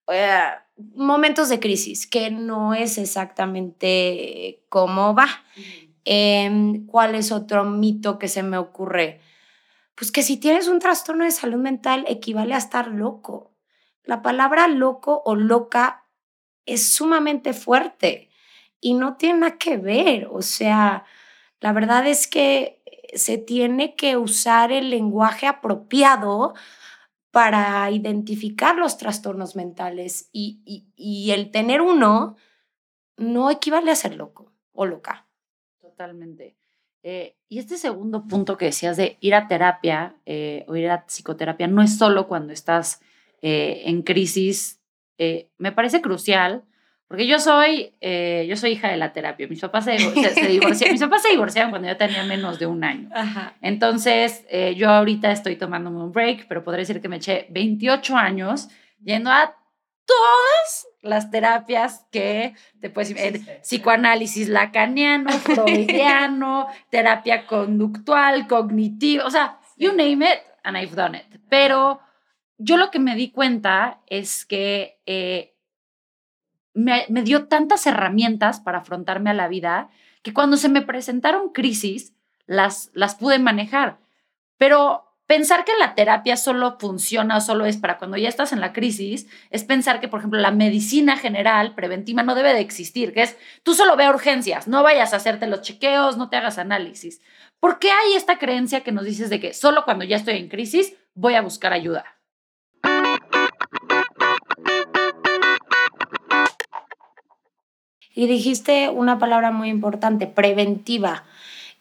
eh, 0.08 0.50
momentos 0.96 1.50
de 1.50 1.60
crisis, 1.60 2.08
que 2.08 2.32
no 2.32 2.74
es 2.74 2.98
exactamente 2.98 4.64
cómo 4.70 5.14
va. 5.14 5.28
Em, 6.06 6.86
¿Cuál 6.86 7.16
es 7.16 7.32
otro 7.32 7.66
mito 7.66 8.18
que 8.18 8.28
se 8.28 8.44
me 8.44 8.58
ocurre? 8.58 9.20
Pues 9.96 10.12
que 10.12 10.22
si 10.22 10.38
tienes 10.38 10.68
un 10.68 10.80
trastorno 10.80 11.26
de 11.26 11.32
salud 11.32 11.60
mental 11.60 12.06
equivale 12.08 12.54
a 12.54 12.60
estar 12.60 12.88
loco. 12.88 13.52
La 14.04 14.22
palabra 14.22 14.68
loco 14.68 15.22
o 15.26 15.36
loca 15.36 16.06
es 16.66 16.94
sumamente 16.94 17.54
fuerte 17.54 18.30
y 18.80 18.94
no 18.94 19.18
tiene 19.18 19.40
nada 19.40 19.58
que 19.58 19.78
ver. 19.78 20.28
O 20.32 20.42
sea, 20.42 21.04
la 21.60 21.74
verdad 21.74 22.08
es 22.08 22.28
que 22.28 22.82
se 23.14 23.38
tiene 23.38 23.96
que 23.96 24.18
usar 24.18 24.72
el 24.72 24.90
lenguaje 24.90 25.48
apropiado 25.48 26.54
para 27.32 27.90
identificar 27.92 28.76
los 28.78 28.98
trastornos 28.98 29.56
mentales 29.56 30.30
y, 30.32 31.32
el 31.32 31.52
tener 31.52 31.82
uno 31.82 32.36
no 33.18 33.52
equivale 33.52 33.92
a 33.92 33.96
ser 33.96 34.16
loco 34.16 34.54
o 34.74 34.86
loca. 34.86 35.28
Totalmente. 35.80 36.56
Eh, 37.04 37.38
y 37.48 37.60
este 37.60 37.78
segundo 37.78 38.28
punto 38.28 38.58
que 38.58 38.66
decías 38.66 38.98
de 38.98 39.18
ir 39.22 39.36
a 39.36 39.48
terapia 39.48 40.16
eh, 40.26 40.66
o 40.68 40.76
ir 40.76 40.90
a 40.90 41.06
psicoterapia 41.06 41.68
no 41.68 41.82
es 41.82 41.98
solo 41.98 42.28
cuando 42.28 42.54
estás 42.54 43.02
eh, 43.42 43.84
en 43.86 44.02
crisis, 44.02 44.82
me 45.58 45.72
parece 45.72 46.02
crucial 46.02 46.64
Porque 47.08 47.26
yo 47.26 47.40
soy, 47.40 47.94
eh, 48.02 48.46
yo 48.50 48.58
soy 48.58 48.72
hija 48.72 48.90
de 48.90 48.98
la 48.98 49.14
terapia. 49.14 49.48
Mis 49.48 49.62
papás 49.62 49.86
se, 49.86 49.92
divorciaron. 49.94 50.94
Mis 50.94 51.02
papás 51.02 51.22
se 51.22 51.30
divorciaron 51.30 51.70
cuando 51.72 51.88
yo 51.88 51.96
tenía 51.96 52.24
menos 52.26 52.60
de 52.60 52.66
un 52.66 52.84
año. 52.84 53.10
Entonces, 53.62 54.46
eh, 54.50 54.76
yo 54.76 54.90
ahorita 54.90 55.32
estoy 55.32 55.56
tomándome 55.56 56.04
un 56.04 56.12
break, 56.12 56.48
pero 56.50 56.64
podría 56.64 56.82
decir 56.82 57.02
que 57.02 57.08
me 57.08 57.18
eché 57.18 57.48
28 57.50 58.18
años 58.18 58.68
yendo 59.02 59.32
a 59.32 59.56
todas 60.06 60.88
las 61.02 61.30
terapias 61.32 62.06
que 62.12 62.56
te 62.82 62.90
puedes 62.90 63.14
psicoanálisis 63.62 64.50
lacaniano, 64.50 65.32
freudiano, 65.40 66.68
terapia 66.90 67.46
conductual, 67.46 68.48
cognitiva, 68.48 69.26
o 69.26 69.30
sea, 69.30 69.60
you 69.78 69.92
name 69.92 70.26
it 70.26 70.40
and 70.64 70.78
I've 70.78 70.96
done 70.96 71.18
it. 71.18 71.40
Pero 71.50 72.02
yo 72.58 72.78
lo 72.78 72.90
que 72.90 73.00
me 73.00 73.16
di 73.16 73.32
cuenta 73.32 74.02
es 74.08 74.46
que 74.46 75.00
eh, 75.06 75.57
me, 76.78 77.08
dio 77.24 77.48
tantas 77.48 77.88
herramientas 77.88 78.60
para 78.60 78.80
afrontarme 78.80 79.32
a 79.32 79.34
la 79.34 79.48
vida 79.48 79.90
que 80.22 80.34
cuando 80.34 80.58
se 80.58 80.70
me 80.70 80.84
presentaron 80.84 81.50
crisis, 81.50 82.14
las, 82.46 82.92
las 82.94 83.16
pude 83.16 83.40
manejar. 83.40 83.98
Pero 84.58 85.06
pensar 85.26 85.66
que 85.66 85.72
la 85.80 85.96
terapia 85.96 86.38
solo 86.38 86.78
funciona 86.80 87.38
o 87.38 87.42
solo 87.42 87.66
es 87.66 87.78
para 87.78 87.98
cuando 87.98 88.16
ya 88.18 88.30
estás 88.30 88.54
en 88.54 88.62
la 88.62 88.74
crisis, 88.74 89.28
es 89.50 89.64
pensar 89.64 90.00
que, 90.00 90.08
por 90.08 90.20
ejemplo, 90.20 90.40
la 90.40 90.52
medicina 90.52 91.18
general 91.18 91.74
preventiva 91.74 92.22
no 92.22 92.36
debe 92.36 92.54
de 92.54 92.62
existir, 92.62 93.12
que 93.12 93.24
es 93.24 93.38
tú 93.64 93.74
solo 93.74 93.96
ve 93.96 94.08
urgencias, 94.08 94.68
no 94.68 94.84
vayas 94.84 95.14
a 95.14 95.18
hacerte 95.18 95.48
los 95.48 95.62
chequeos, 95.62 96.18
no 96.18 96.30
te 96.30 96.38
hagas 96.38 96.60
análisis. 96.60 97.22
¿Por 97.60 97.80
qué 97.80 97.90
hay 97.90 98.14
esta 98.14 98.38
creencia 98.38 98.82
que 98.82 98.92
nos 98.92 99.04
dices 99.04 99.32
de 99.32 99.40
que 99.40 99.54
solo 99.56 99.84
cuando 99.84 100.06
ya 100.06 100.18
estoy 100.18 100.38
en 100.38 100.48
crisis 100.48 100.96
voy 101.16 101.34
a 101.34 101.42
buscar 101.42 101.74
ayuda? 101.74 102.17
Y 108.18 108.26
dijiste 108.26 108.90
una 108.90 109.20
palabra 109.20 109.52
muy 109.52 109.70
importante, 109.70 110.26
preventiva. 110.26 111.24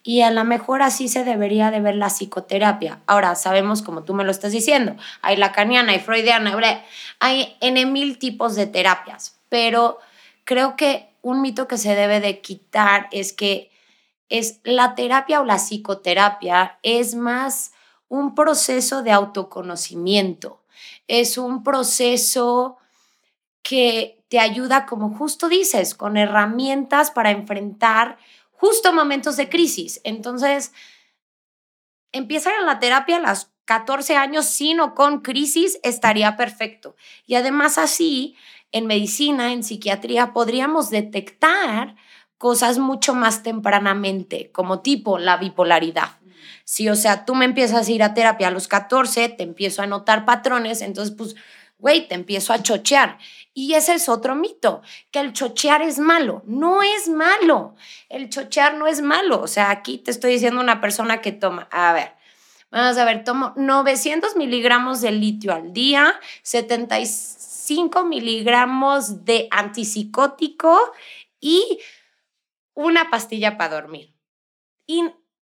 Y 0.03 0.21
a 0.21 0.29
lo 0.29 0.43
mejor 0.43 0.83
así 0.83 1.07
se 1.07 1.23
debería 1.23 1.71
de 1.71 1.81
ver 1.81 1.95
la 1.95 2.11
psicoterapia. 2.11 2.99
Ahora, 3.07 3.33
sabemos, 3.33 3.81
como 3.81 4.03
tú 4.03 4.13
me 4.13 4.23
lo 4.23 4.29
estás 4.29 4.51
diciendo, 4.51 4.95
hay 5.23 5.35
lacaniana, 5.35 5.93
hay 5.93 5.99
freudiana, 5.99 6.55
hay 7.19 7.57
N 7.59 7.83
mil 7.87 8.19
tipos 8.19 8.53
de 8.53 8.67
terapias. 8.67 9.39
Pero 9.49 9.97
creo 10.43 10.75
que 10.75 11.09
un 11.23 11.41
mito 11.41 11.67
que 11.67 11.79
se 11.79 11.95
debe 11.95 12.19
de 12.19 12.39
quitar 12.39 13.07
es 13.11 13.33
que 13.33 13.71
es 14.29 14.59
la 14.63 14.93
terapia 14.93 15.41
o 15.41 15.43
la 15.43 15.57
psicoterapia 15.57 16.77
es 16.83 17.15
más 17.15 17.71
un 18.09 18.35
proceso 18.35 19.01
de 19.01 19.11
autoconocimiento. 19.11 20.61
Es 21.07 21.39
un 21.39 21.63
proceso 21.63 22.77
que 23.67 24.23
te 24.29 24.39
ayuda, 24.39 24.85
como 24.85 25.13
justo 25.13 25.49
dices, 25.49 25.93
con 25.93 26.15
herramientas 26.15 27.11
para 27.11 27.31
enfrentar 27.31 28.17
justo 28.53 28.93
momentos 28.93 29.35
de 29.35 29.49
crisis. 29.49 29.99
Entonces, 30.05 30.71
empezar 32.13 32.53
en 32.61 32.65
la 32.65 32.79
terapia 32.79 33.17
a 33.17 33.19
los 33.19 33.51
14 33.65 34.15
años 34.15 34.45
sin 34.45 34.79
o 34.79 34.95
con 34.95 35.19
crisis 35.19 35.81
estaría 35.83 36.37
perfecto. 36.37 36.95
Y 37.25 37.35
además 37.35 37.77
así, 37.77 38.37
en 38.71 38.85
medicina, 38.85 39.51
en 39.51 39.63
psiquiatría, 39.63 40.31
podríamos 40.31 40.89
detectar 40.89 41.97
cosas 42.37 42.79
mucho 42.79 43.15
más 43.15 43.43
tempranamente, 43.43 44.49
como 44.53 44.79
tipo 44.79 45.17
la 45.17 45.35
bipolaridad. 45.35 46.19
Si, 46.63 46.87
o 46.87 46.95
sea, 46.95 47.25
tú 47.25 47.35
me 47.35 47.43
empiezas 47.43 47.85
a 47.85 47.91
ir 47.91 48.01
a 48.01 48.13
terapia 48.13 48.47
a 48.47 48.51
los 48.51 48.69
14, 48.69 49.27
te 49.27 49.43
empiezo 49.43 49.81
a 49.81 49.87
notar 49.87 50.23
patrones, 50.23 50.81
entonces, 50.81 51.13
pues, 51.13 51.35
güey, 51.77 52.07
te 52.07 52.15
empiezo 52.15 52.53
a 52.53 52.61
chochear. 52.61 53.17
Y 53.53 53.73
ese 53.73 53.95
es 53.95 54.09
otro 54.09 54.35
mito, 54.35 54.81
que 55.11 55.19
el 55.19 55.33
chochear 55.33 55.81
es 55.81 55.99
malo. 55.99 56.43
No 56.45 56.83
es 56.83 57.09
malo. 57.09 57.75
El 58.09 58.29
chochear 58.29 58.75
no 58.75 58.87
es 58.87 59.01
malo. 59.01 59.41
O 59.41 59.47
sea, 59.47 59.71
aquí 59.71 59.97
te 59.97 60.11
estoy 60.11 60.33
diciendo 60.33 60.61
una 60.61 60.81
persona 60.81 61.21
que 61.21 61.31
toma, 61.31 61.67
a 61.71 61.93
ver, 61.93 62.13
vamos 62.71 62.97
a 62.97 63.05
ver, 63.05 63.23
tomo 63.23 63.53
900 63.55 64.35
miligramos 64.35 65.01
de 65.01 65.11
litio 65.11 65.53
al 65.53 65.73
día, 65.73 66.19
75 66.43 68.05
miligramos 68.05 69.25
de 69.25 69.47
antipsicótico 69.51 70.79
y 71.39 71.79
una 72.73 73.09
pastilla 73.09 73.57
para 73.57 73.75
dormir. 73.81 74.13
Y, 74.85 75.03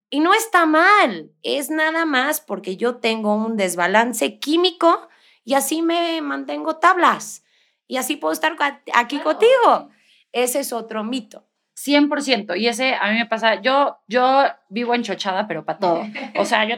y 0.10 0.20
no 0.20 0.34
está 0.34 0.65
mal, 0.65 1.32
es 1.42 1.70
nada 1.70 2.06
más 2.06 2.42
porque 2.42 2.77
yo 2.77 2.98
tengo 2.98 3.34
un 3.34 3.56
desbalance 3.58 4.39
químico 4.39 5.08
y 5.44 5.54
así 5.56 5.82
me 5.82 6.22
mantengo 6.22 6.78
tablas 6.78 7.44
y 7.88 7.98
así 7.98 8.16
puedo 8.16 8.34
estar 8.34 8.56
aquí 8.94 9.20
contigo. 9.20 9.90
Ese 10.32 10.60
es 10.62 10.74
otro 10.74 11.04
mito. 11.04 11.46
100%. 11.76 12.58
Y 12.58 12.68
ese 12.68 12.94
a 12.94 13.12
mí 13.12 13.18
me 13.18 13.26
pasa, 13.26 13.62
yo, 13.62 13.98
yo 14.08 14.44
vivo 14.70 14.94
enchochada, 14.94 15.48
pero 15.48 15.66
para 15.66 15.80
todo. 15.80 16.04
O 16.36 16.46
sea, 16.46 16.66
yo, 16.66 16.78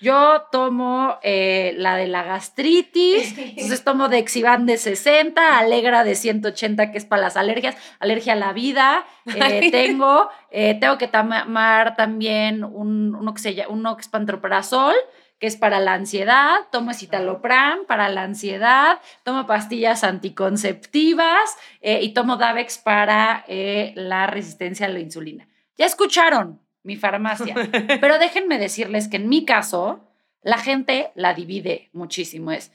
yo 0.00 0.42
tomo 0.52 1.18
eh, 1.22 1.74
la 1.76 1.96
de 1.96 2.06
la 2.06 2.22
gastritis, 2.22 3.36
entonces 3.38 3.84
tomo 3.84 4.08
Dexivan 4.08 4.66
de 4.66 4.76
60, 4.76 5.58
Alegra 5.58 6.04
de 6.04 6.14
180, 6.14 6.92
que 6.92 6.98
es 6.98 7.04
para 7.04 7.22
las 7.22 7.36
alergias, 7.36 7.76
alergia 7.98 8.34
a 8.34 8.36
la 8.36 8.52
vida. 8.52 9.06
Eh, 9.26 9.70
tengo, 9.72 10.28
eh, 10.50 10.76
tengo 10.78 10.98
que 10.98 11.08
tomar 11.08 11.96
también 11.96 12.62
un, 12.64 13.14
uno, 13.14 13.34
que 13.34 13.40
se 13.40 13.54
llama, 13.54 13.72
uno 13.72 13.96
que 13.96 14.02
es 14.02 14.08
pantoprazol, 14.08 14.94
que 15.38 15.46
es 15.46 15.56
para 15.56 15.80
la 15.80 15.94
ansiedad, 15.94 16.60
tomo 16.72 16.94
citalopram 16.94 17.84
para 17.86 18.08
la 18.08 18.22
ansiedad, 18.22 19.00
tomo 19.22 19.46
pastillas 19.46 20.02
anticonceptivas 20.02 21.56
eh, 21.80 22.02
y 22.02 22.14
tomo 22.14 22.36
Davex 22.36 22.78
para 22.78 23.44
eh, 23.48 23.92
la 23.96 24.26
resistencia 24.26 24.86
a 24.86 24.90
la 24.90 25.00
insulina. 25.00 25.46
Ya 25.76 25.86
escucharon 25.86 26.60
mi 26.82 26.96
farmacia, 26.96 27.54
pero 28.00 28.18
déjenme 28.18 28.58
decirles 28.58 29.08
que 29.08 29.16
en 29.16 29.28
mi 29.28 29.44
caso, 29.44 30.08
la 30.42 30.58
gente 30.58 31.10
la 31.16 31.34
divide 31.34 31.90
muchísimo. 31.92 32.52
Es 32.52 32.72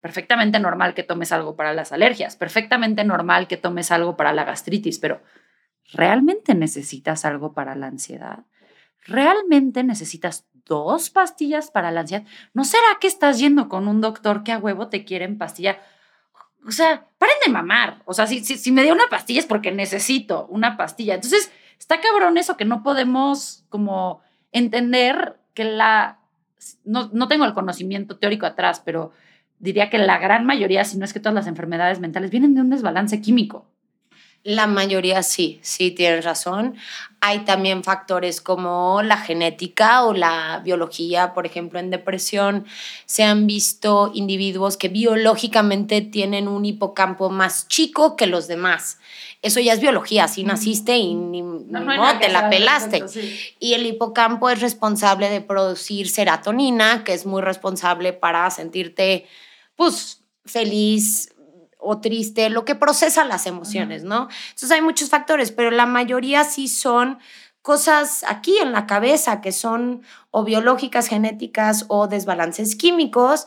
perfectamente 0.00 0.58
normal 0.58 0.94
que 0.94 1.02
tomes 1.02 1.30
algo 1.30 1.56
para 1.56 1.72
las 1.72 1.92
alergias, 1.92 2.36
perfectamente 2.36 3.04
normal 3.04 3.46
que 3.46 3.56
tomes 3.56 3.90
algo 3.92 4.16
para 4.16 4.32
la 4.32 4.44
gastritis, 4.44 4.98
pero 4.98 5.22
¿realmente 5.92 6.54
necesitas 6.54 7.24
algo 7.24 7.52
para 7.52 7.74
la 7.74 7.86
ansiedad? 7.86 8.44
¿Realmente 9.04 9.82
necesitas 9.82 10.46
dos 10.66 11.10
pastillas 11.10 11.70
para 11.70 11.90
la 11.90 12.00
ansiedad? 12.00 12.24
¿No 12.54 12.64
será 12.64 12.86
que 13.00 13.06
estás 13.06 13.38
yendo 13.38 13.68
con 13.68 13.88
un 13.88 14.00
doctor 14.00 14.42
que 14.42 14.52
a 14.52 14.58
huevo 14.58 14.88
te 14.88 15.04
quiere 15.04 15.28
pastillar? 15.28 15.82
O 16.66 16.70
sea, 16.70 17.06
paren 17.18 17.36
de 17.44 17.52
mamar. 17.52 18.02
O 18.04 18.14
sea, 18.14 18.26
si, 18.26 18.44
si, 18.44 18.72
me 18.72 18.82
dio 18.82 18.92
una 18.92 19.08
pastilla 19.10 19.40
es 19.40 19.46
porque 19.46 19.72
necesito 19.72 20.46
una 20.46 20.76
pastilla. 20.76 21.14
Entonces, 21.14 21.50
está 21.78 22.00
cabrón 22.00 22.38
eso 22.38 22.56
que 22.56 22.64
no 22.64 22.82
podemos 22.82 23.64
como 23.68 24.22
entender 24.52 25.40
que 25.54 25.64
la... 25.64 26.20
No, 26.84 27.10
no 27.12 27.26
tengo 27.26 27.44
el 27.44 27.54
conocimiento 27.54 28.18
teórico 28.18 28.46
atrás, 28.46 28.80
pero 28.84 29.12
diría 29.58 29.90
que 29.90 29.98
la 29.98 30.18
gran 30.18 30.44
mayoría, 30.44 30.84
si 30.84 30.98
no 30.98 31.04
es 31.04 31.12
que 31.12 31.20
todas 31.20 31.34
las 31.34 31.46
enfermedades 31.46 31.98
mentales, 31.98 32.30
vienen 32.30 32.54
de 32.54 32.60
un 32.60 32.70
desbalance 32.70 33.20
químico. 33.20 33.71
La 34.44 34.66
mayoría 34.66 35.22
sí, 35.22 35.60
sí 35.62 35.92
tienes 35.92 36.24
razón. 36.24 36.76
Hay 37.20 37.40
también 37.40 37.84
factores 37.84 38.40
como 38.40 39.00
la 39.02 39.16
genética 39.16 40.04
o 40.04 40.12
la 40.12 40.60
biología, 40.64 41.32
por 41.32 41.46
ejemplo, 41.46 41.78
en 41.78 41.90
depresión 41.90 42.66
se 43.06 43.22
han 43.22 43.46
visto 43.46 44.10
individuos 44.12 44.76
que 44.76 44.88
biológicamente 44.88 46.00
tienen 46.00 46.48
un 46.48 46.64
hipocampo 46.64 47.30
más 47.30 47.68
chico 47.68 48.16
que 48.16 48.26
los 48.26 48.48
demás. 48.48 48.98
Eso 49.42 49.60
ya 49.60 49.72
es 49.72 49.80
biología, 49.80 50.24
así 50.24 50.42
naciste 50.42 50.96
y 50.96 51.14
no, 51.14 52.18
te 52.18 52.28
la 52.28 52.50
pelaste. 52.50 53.04
Y 53.60 53.74
el 53.74 53.86
hipocampo 53.86 54.50
es 54.50 54.60
responsable 54.60 55.30
de 55.30 55.40
producir 55.40 56.08
serotonina, 56.08 57.04
que 57.04 57.12
es 57.12 57.26
muy 57.26 57.42
responsable 57.42 58.12
para 58.12 58.50
sentirte 58.50 59.26
pues 59.76 60.22
feliz, 60.44 61.31
o 61.82 62.00
triste, 62.00 62.48
lo 62.50 62.64
que 62.64 62.74
procesa 62.74 63.24
las 63.24 63.46
emociones, 63.46 64.04
¿no? 64.04 64.28
Entonces 64.48 64.70
hay 64.70 64.80
muchos 64.80 65.10
factores, 65.10 65.50
pero 65.50 65.70
la 65.70 65.86
mayoría 65.86 66.44
sí 66.44 66.68
son 66.68 67.18
cosas 67.62 68.24
aquí 68.28 68.58
en 68.58 68.72
la 68.72 68.86
cabeza 68.86 69.40
que 69.40 69.52
son 69.52 70.02
o 70.30 70.44
biológicas, 70.44 71.08
genéticas 71.08 71.84
o 71.88 72.08
desbalances 72.08 72.76
químicos. 72.76 73.46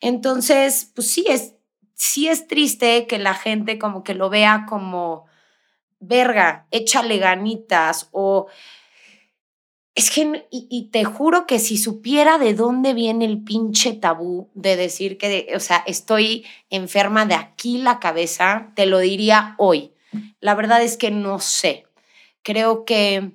Entonces, 0.00 0.90
pues 0.94 1.10
sí 1.10 1.24
es, 1.28 1.54
sí 1.94 2.28
es 2.28 2.46
triste 2.48 3.06
que 3.06 3.18
la 3.18 3.34
gente 3.34 3.78
como 3.78 4.02
que 4.02 4.14
lo 4.14 4.28
vea 4.28 4.66
como 4.68 5.26
verga, 6.00 6.66
échale 6.70 7.18
ganitas 7.18 8.08
o 8.12 8.46
es 9.94 10.10
que, 10.10 10.46
y, 10.50 10.88
te 10.90 11.04
juro 11.04 11.46
que 11.46 11.60
si 11.60 11.78
supiera 11.78 12.38
de 12.38 12.54
dónde 12.54 12.94
viene 12.94 13.26
el 13.26 13.44
pinche 13.44 13.92
tabú 13.92 14.50
de 14.54 14.76
decir 14.76 15.18
que, 15.18 15.52
o 15.54 15.60
sea, 15.60 15.84
estoy 15.86 16.44
enferma 16.68 17.26
de 17.26 17.34
aquí 17.34 17.78
la 17.78 18.00
cabeza, 18.00 18.72
te 18.74 18.86
lo 18.86 18.98
diría 18.98 19.54
hoy. 19.56 19.92
La 20.40 20.56
verdad 20.56 20.82
es 20.82 20.96
que 20.96 21.12
no 21.12 21.38
sé. 21.38 21.86
Creo 22.42 22.84
que 22.84 23.32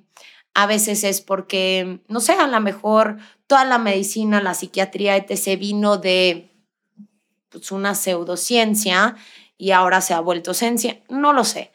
a 0.52 0.66
veces 0.66 1.02
es 1.02 1.22
porque, 1.22 2.00
no 2.08 2.20
sé, 2.20 2.32
a 2.32 2.46
lo 2.46 2.60
mejor 2.60 3.16
toda 3.46 3.64
la 3.64 3.78
medicina, 3.78 4.42
la 4.42 4.52
psiquiatría, 4.52 5.16
etc., 5.16 5.58
vino 5.58 5.96
de 5.96 6.50
pues, 7.48 7.72
una 7.72 7.94
pseudociencia 7.94 9.16
y 9.56 9.70
ahora 9.70 10.02
se 10.02 10.12
ha 10.12 10.20
vuelto 10.20 10.50
esencia. 10.50 11.00
No 11.08 11.32
lo 11.32 11.44
sé, 11.44 11.72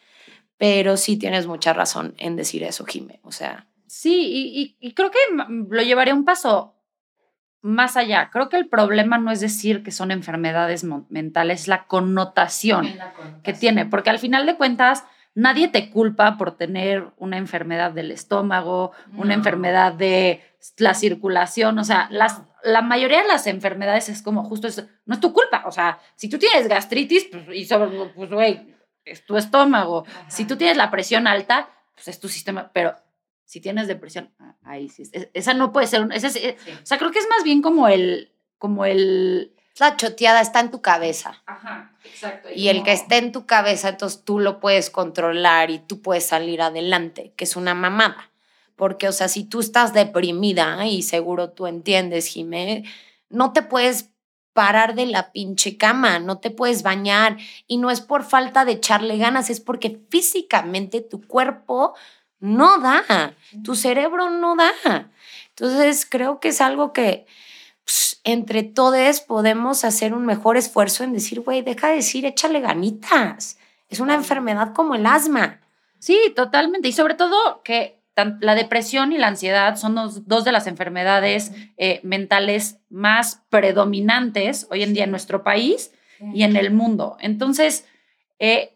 pero 0.58 0.96
sí 0.96 1.18
tienes 1.18 1.48
mucha 1.48 1.74
razón 1.74 2.13
en 2.20 2.36
decir 2.36 2.62
eso, 2.62 2.86
Jime. 2.86 3.20
O 3.24 3.32
sea. 3.32 3.65
Sí, 3.98 4.75
y, 4.82 4.94
creo 4.94 5.10
que 5.10 5.20
lo 5.48 5.82
llevaré 5.82 6.12
un 6.12 6.25
paso 6.25 6.75
más 7.62 7.96
allá. 7.96 8.30
Creo 8.30 8.50
que 8.50 8.58
el 8.58 8.68
problema 8.68 9.18
no 9.20 9.32
es 9.32 9.40
decir 9.40 9.84
que 9.84 9.92
son 9.92 10.12
enfermedades 10.12 10.84
mentales, 10.84 11.62
es 11.62 11.68
la 11.70 11.88
connotación, 11.88 12.94
que 13.42 13.54
tiene, 13.54 13.86
porque 13.86 14.10
al 14.10 14.20
final 14.20 14.46
de 14.46 14.58
cuentas 14.58 15.06
nadie 15.34 15.70
te 15.70 15.90
culpa 15.92 16.38
por 16.38 16.58
tener 16.58 17.14
una 17.16 17.38
enfermedad 17.38 17.94
del 17.94 18.12
estómago, 18.12 18.92
una 19.16 19.34
enfermedad 19.34 19.94
de 19.94 20.44
la 20.75 20.94
circulación, 20.94 21.80
o 21.80 21.86
sea, 21.86 22.10
las, 22.12 22.42
la 22.64 22.82
mayoría 22.82 23.22
de 23.22 23.30
las 23.30 23.48
enfermedades 23.48 24.10
es 24.10 24.22
como 24.22 24.44
justo 24.44 24.68
eso, 24.68 24.88
no 25.06 25.16
es 25.16 25.22
tu 25.22 25.32
culpa, 25.32 25.64
o 25.68 25.72
sea, 25.72 26.00
si 26.16 26.28
tú 26.28 26.38
tienes 26.38 26.68
gastritis, 26.68 27.30
pues, 27.32 27.46
y 27.54 27.64
sobre, 27.64 28.12
pues, 28.14 28.30
güey, 28.30 28.75
es 29.06 29.25
tu 29.25 29.38
estómago, 29.38 30.06
si 30.28 30.44
tú 30.44 30.58
tienes 30.58 30.75
la 30.75 30.92
presión 30.92 31.28
alta, 31.28 31.70
pues 31.94 32.10
es 32.10 32.20
tu 32.20 32.28
sistema, 32.28 32.70
pero 32.74 32.94
si 33.46 33.62
tienes 33.62 33.88
depresión, 33.88 34.34
ah, 34.40 34.56
ahí 34.64 34.90
sí. 34.90 35.04
Esa 35.34 35.54
no 35.54 35.72
puede 35.72 35.88
ser. 35.88 36.08
ese, 36.12 36.50
eh, 36.50 36.58
O 36.82 36.86
sea, 36.86 36.98
creo 36.98 37.12
que 37.12 37.20
es 37.20 37.28
más 37.30 37.44
bien 37.44 37.62
como 37.62 37.88
el. 37.88 38.32
Como 38.58 38.86
el 38.86 39.56
la 39.78 39.98
choteada 39.98 40.42
está 40.42 40.62
en 40.62 40.72
tu 40.72 40.82
cabeza. 40.82 41.44
Ajá, 41.46 41.92
exacto. 42.06 42.50
Y, 42.56 42.70
el 42.70 42.84
que 42.84 42.94
esté 42.94 43.18
en 43.18 43.32
tu 43.32 43.46
cabeza, 43.46 43.90
entonces 43.90 44.24
tú 44.24 44.40
lo 44.40 44.60
puedes 44.60 44.90
controlar 44.90 45.70
y 45.70 45.80
tú 45.80 46.02
puedes 46.02 46.25
salir 46.25 46.62
adelante, 46.62 47.34
que 47.36 47.44
es 47.44 47.56
una 47.56 47.74
mamada. 47.74 48.32
Porque, 48.75 49.08
o 49.08 49.12
sea, 49.12 49.28
si 49.28 49.44
tú 49.44 49.60
estás 49.60 49.94
deprimida, 49.94 50.86
y 50.86 51.04
seguro 51.04 51.50
tú 51.50 51.68
entiendes, 51.68 52.28
Jimé, 52.28 52.84
no 53.30 53.52
te 53.52 53.62
puedes 53.64 54.12
parar 54.54 54.96
de 54.96 55.06
la 55.06 55.34
pinche 55.34 55.78
cama, 55.78 56.20
no 56.20 56.40
te 56.40 56.52
puedes 56.52 56.82
bañar. 56.82 57.38
Y 57.68 57.78
no 57.78 57.92
es 57.92 58.00
por 58.00 58.24
falta 58.24 58.64
de 58.64 58.74
echarle 58.74 59.18
ganas, 59.18 59.50
es 59.50 59.60
porque 59.60 60.00
físicamente 60.10 61.02
tu 61.02 61.22
cuerpo 61.22 61.96
no 62.39 62.80
da, 62.80 63.34
tu 63.63 63.75
cerebro 63.75 64.30
no 64.30 64.56
da. 64.56 65.10
Entonces 65.50 66.06
creo 66.10 66.39
que 66.39 66.50
es 66.50 66.62
algo 66.62 66.94
que 66.94 67.25
pues, 67.86 68.20
entre 68.24 68.63
todos 68.63 69.22
podemos 69.22 69.86
hacer 69.86 70.13
un 70.13 70.25
mejor 70.25 70.58
esfuerzo 70.58 71.04
en 71.04 71.13
decir, 71.13 71.42
güey, 71.42 71.62
deja 71.62 71.89
de 71.89 71.96
decir, 71.96 72.25
échale 72.25 72.60
ganitas. 72.60 73.58
Es 73.89 74.00
una 74.00 74.15
enfermedad 74.15 74.74
como 74.74 74.96
el 74.96 75.06
asma. 75.06 75.62
Sí, 76.00 76.18
totalmente. 76.36 76.88
Y 76.88 76.92
sobre 76.92 77.13
todo 77.13 77.62
que 77.63 78.01
la 78.39 78.56
depresión 78.56 79.12
y 79.12 79.18
la 79.18 79.27
ansiedad 79.27 79.75
son 79.75 79.96
dos, 79.96 80.46
de 80.46 80.51
las 80.51 80.68
enfermedades 80.68 81.51
eh, 81.77 82.00
mentales 82.04 82.80
más 82.89 83.44
predominantes 83.50 84.68
hoy 84.72 84.84
en 84.84 84.94
día 84.94 85.04
en 85.04 85.12
nuestro 85.12 85.44
país 85.44 85.92
y 86.34 86.44
en 86.44 86.56
el 86.56 86.72
mundo. 86.72 87.18
Entonces, 87.20 87.86
eh, 88.39 88.75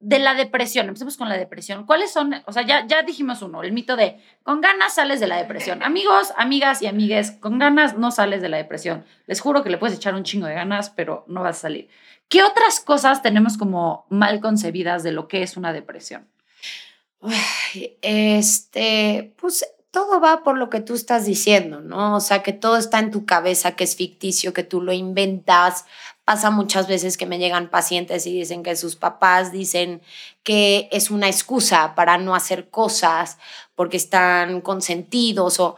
de 0.00 0.18
la 0.20 0.34
depresión, 0.34 0.86
empecemos 0.86 1.16
con 1.16 1.28
la 1.28 1.36
depresión. 1.36 1.84
¿Cuáles 1.84 2.12
son? 2.12 2.34
O 2.46 2.52
sea, 2.52 2.62
ya, 2.62 2.86
ya 2.86 3.02
dijimos 3.02 3.42
uno, 3.42 3.62
el 3.62 3.72
mito 3.72 3.96
de 3.96 4.22
con 4.42 4.60
ganas 4.60 4.94
sales 4.94 5.18
de 5.18 5.26
la 5.26 5.36
depresión. 5.36 5.82
Amigos, 5.84 6.32
amigas 6.36 6.82
y 6.82 6.86
amigues, 6.86 7.32
con 7.32 7.58
ganas 7.58 7.96
no 7.98 8.10
sales 8.10 8.40
de 8.40 8.48
la 8.48 8.58
depresión. 8.58 9.04
Les 9.26 9.40
juro 9.40 9.62
que 9.62 9.70
le 9.70 9.78
puedes 9.78 9.96
echar 9.96 10.14
un 10.14 10.24
chingo 10.24 10.46
de 10.46 10.54
ganas, 10.54 10.90
pero 10.90 11.24
no 11.26 11.42
vas 11.42 11.56
a 11.56 11.60
salir. 11.60 11.88
¿Qué 12.28 12.42
otras 12.42 12.80
cosas 12.80 13.22
tenemos 13.22 13.56
como 13.56 14.06
mal 14.10 14.40
concebidas 14.40 15.02
de 15.02 15.12
lo 15.12 15.28
que 15.28 15.42
es 15.42 15.56
una 15.56 15.72
depresión? 15.72 16.28
Este, 18.02 19.34
pues 19.36 19.66
todo 19.90 20.20
va 20.20 20.42
por 20.44 20.58
lo 20.58 20.70
que 20.70 20.80
tú 20.80 20.94
estás 20.94 21.24
diciendo, 21.24 21.80
¿no? 21.80 22.16
O 22.16 22.20
sea, 22.20 22.42
que 22.42 22.52
todo 22.52 22.76
está 22.76 22.98
en 22.98 23.10
tu 23.10 23.24
cabeza, 23.24 23.74
que 23.74 23.84
es 23.84 23.96
ficticio, 23.96 24.52
que 24.52 24.62
tú 24.62 24.82
lo 24.82 24.92
inventas. 24.92 25.86
Pasa 26.28 26.50
muchas 26.50 26.88
veces 26.88 27.16
que 27.16 27.24
me 27.24 27.38
llegan 27.38 27.70
pacientes 27.70 28.26
y 28.26 28.38
dicen 28.38 28.62
que 28.62 28.76
sus 28.76 28.96
papás 28.96 29.50
dicen 29.50 30.02
que 30.42 30.86
es 30.92 31.10
una 31.10 31.26
excusa 31.26 31.94
para 31.94 32.18
no 32.18 32.34
hacer 32.34 32.68
cosas 32.68 33.38
porque 33.74 33.96
están 33.96 34.60
consentidos 34.60 35.58
o 35.58 35.76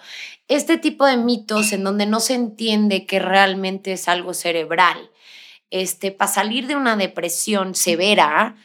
este 0.48 0.76
tipo 0.76 1.06
de 1.06 1.18
mitos 1.18 1.72
en 1.72 1.84
donde 1.84 2.04
no 2.04 2.18
se 2.18 2.34
entiende 2.34 3.06
que 3.06 3.20
realmente 3.20 3.92
es 3.92 4.08
algo 4.08 4.34
cerebral. 4.34 5.12
Este, 5.70 6.10
para 6.10 6.32
salir 6.32 6.66
de 6.66 6.74
una 6.74 6.96
depresión 6.96 7.76
severa, 7.76 8.56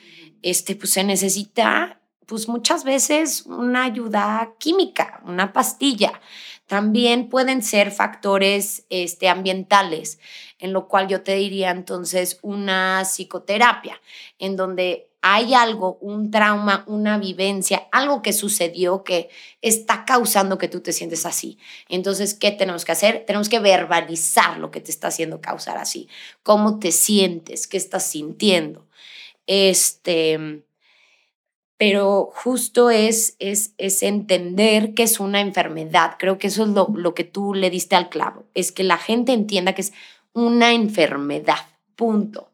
este, 0.41 0.75
pues 0.75 0.89
se 0.89 1.03
necesita 1.03 2.01
pues 2.25 2.47
muchas 2.47 2.83
veces 2.83 3.43
una 3.45 3.83
ayuda 3.83 4.53
química, 4.57 5.21
una 5.23 5.53
pastilla. 5.53 6.19
También 6.67 7.30
pueden 7.30 7.62
ser 7.62 7.91
factores 7.91 8.86
este, 8.89 9.30
ambientales, 9.30 10.19
en 10.58 10.73
lo 10.73 10.88
cual 10.88 11.08
yo 11.08 11.21
te 11.21 11.36
diría 11.36 11.69
entonces 11.71 12.39
una 12.41 13.04
psicoterapia, 13.06 14.01
en 14.39 14.56
donde 14.56 15.10
hay 15.28 15.56
algo, 15.56 15.97
un 16.01 16.30
trauma, 16.30 16.84
una 16.86 17.17
vivencia, 17.17 17.88
algo 17.91 18.21
que 18.21 18.32
sucedió 18.32 19.04
que 19.04 19.30
está 19.63 20.06
causando 20.06 20.60
que 20.60 20.67
tú 20.67 20.82
te 20.82 20.93
sientes 20.93 21.25
así. 21.25 21.58
Entonces, 21.89 22.36
¿qué 22.36 22.51
tenemos 22.51 22.86
que 22.86 22.91
hacer? 22.91 23.23
Tenemos 23.25 23.49
que 23.49 23.60
verbalizar 23.60 24.60
lo 24.60 24.69
que 24.69 24.82
te 24.82 24.91
está 24.91 25.08
haciendo 25.08 25.41
causar 25.41 25.78
así. 25.80 26.08
¿Cómo 26.43 26.78
te 26.78 26.91
sientes? 26.91 27.65
¿Qué 27.65 27.78
estás 27.78 28.06
sintiendo? 28.06 28.86
Este, 29.47 30.63
pero 31.77 32.31
justo 32.33 32.89
es, 32.89 33.35
es, 33.39 33.73
es 33.77 34.01
entender 34.03 34.93
que 34.93 35.03
es 35.03 35.19
una 35.19 35.41
enfermedad. 35.41 36.15
Creo 36.17 36.38
que 36.38 36.47
eso 36.47 36.63
es 36.63 36.69
lo, 36.69 36.88
lo, 36.95 37.13
que 37.13 37.25
tú 37.25 37.53
le 37.53 37.69
diste 37.69 37.95
al 37.95 38.09
clavo, 38.09 38.45
es 38.53 38.71
que 38.71 38.83
la 38.83 38.97
gente 38.97 39.33
entienda 39.33 39.73
que 39.73 39.81
es 39.81 39.93
una 40.33 40.71
enfermedad, 40.71 41.59
punto. 41.95 42.51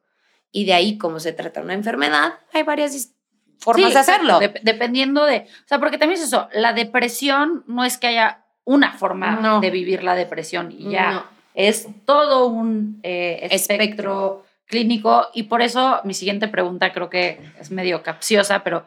Y 0.51 0.65
de 0.65 0.73
ahí, 0.73 0.97
como 0.97 1.19
se 1.19 1.33
trata 1.33 1.61
una 1.61 1.73
enfermedad, 1.73 2.33
hay 2.53 2.63
varias 2.63 3.13
formas 3.59 3.93
de 3.93 3.99
hacerlo. 3.99 4.39
dependiendo 4.63 5.23
de, 5.25 5.47
o 5.47 5.67
sea, 5.67 5.79
porque 5.79 5.97
también 5.97 6.19
es 6.19 6.27
eso, 6.27 6.49
la 6.53 6.73
depresión 6.73 7.63
no 7.67 7.85
es 7.85 7.97
que 7.97 8.07
haya 8.07 8.43
una 8.63 8.93
forma 8.93 9.59
de 9.61 9.71
vivir 9.71 10.03
la 10.03 10.15
depresión 10.15 10.71
y 10.71 10.91
ya 10.91 11.29
es 11.53 11.87
todo 12.05 12.45
un 12.45 12.99
eh, 13.03 13.47
espectro 13.51 14.45
clínico 14.65 15.27
y 15.33 15.43
por 15.43 15.61
eso 15.61 15.99
mi 16.03 16.13
siguiente 16.13 16.47
pregunta 16.47 16.93
creo 16.93 17.09
que 17.09 17.41
es 17.59 17.71
medio 17.71 18.03
capciosa, 18.03 18.63
pero 18.63 18.85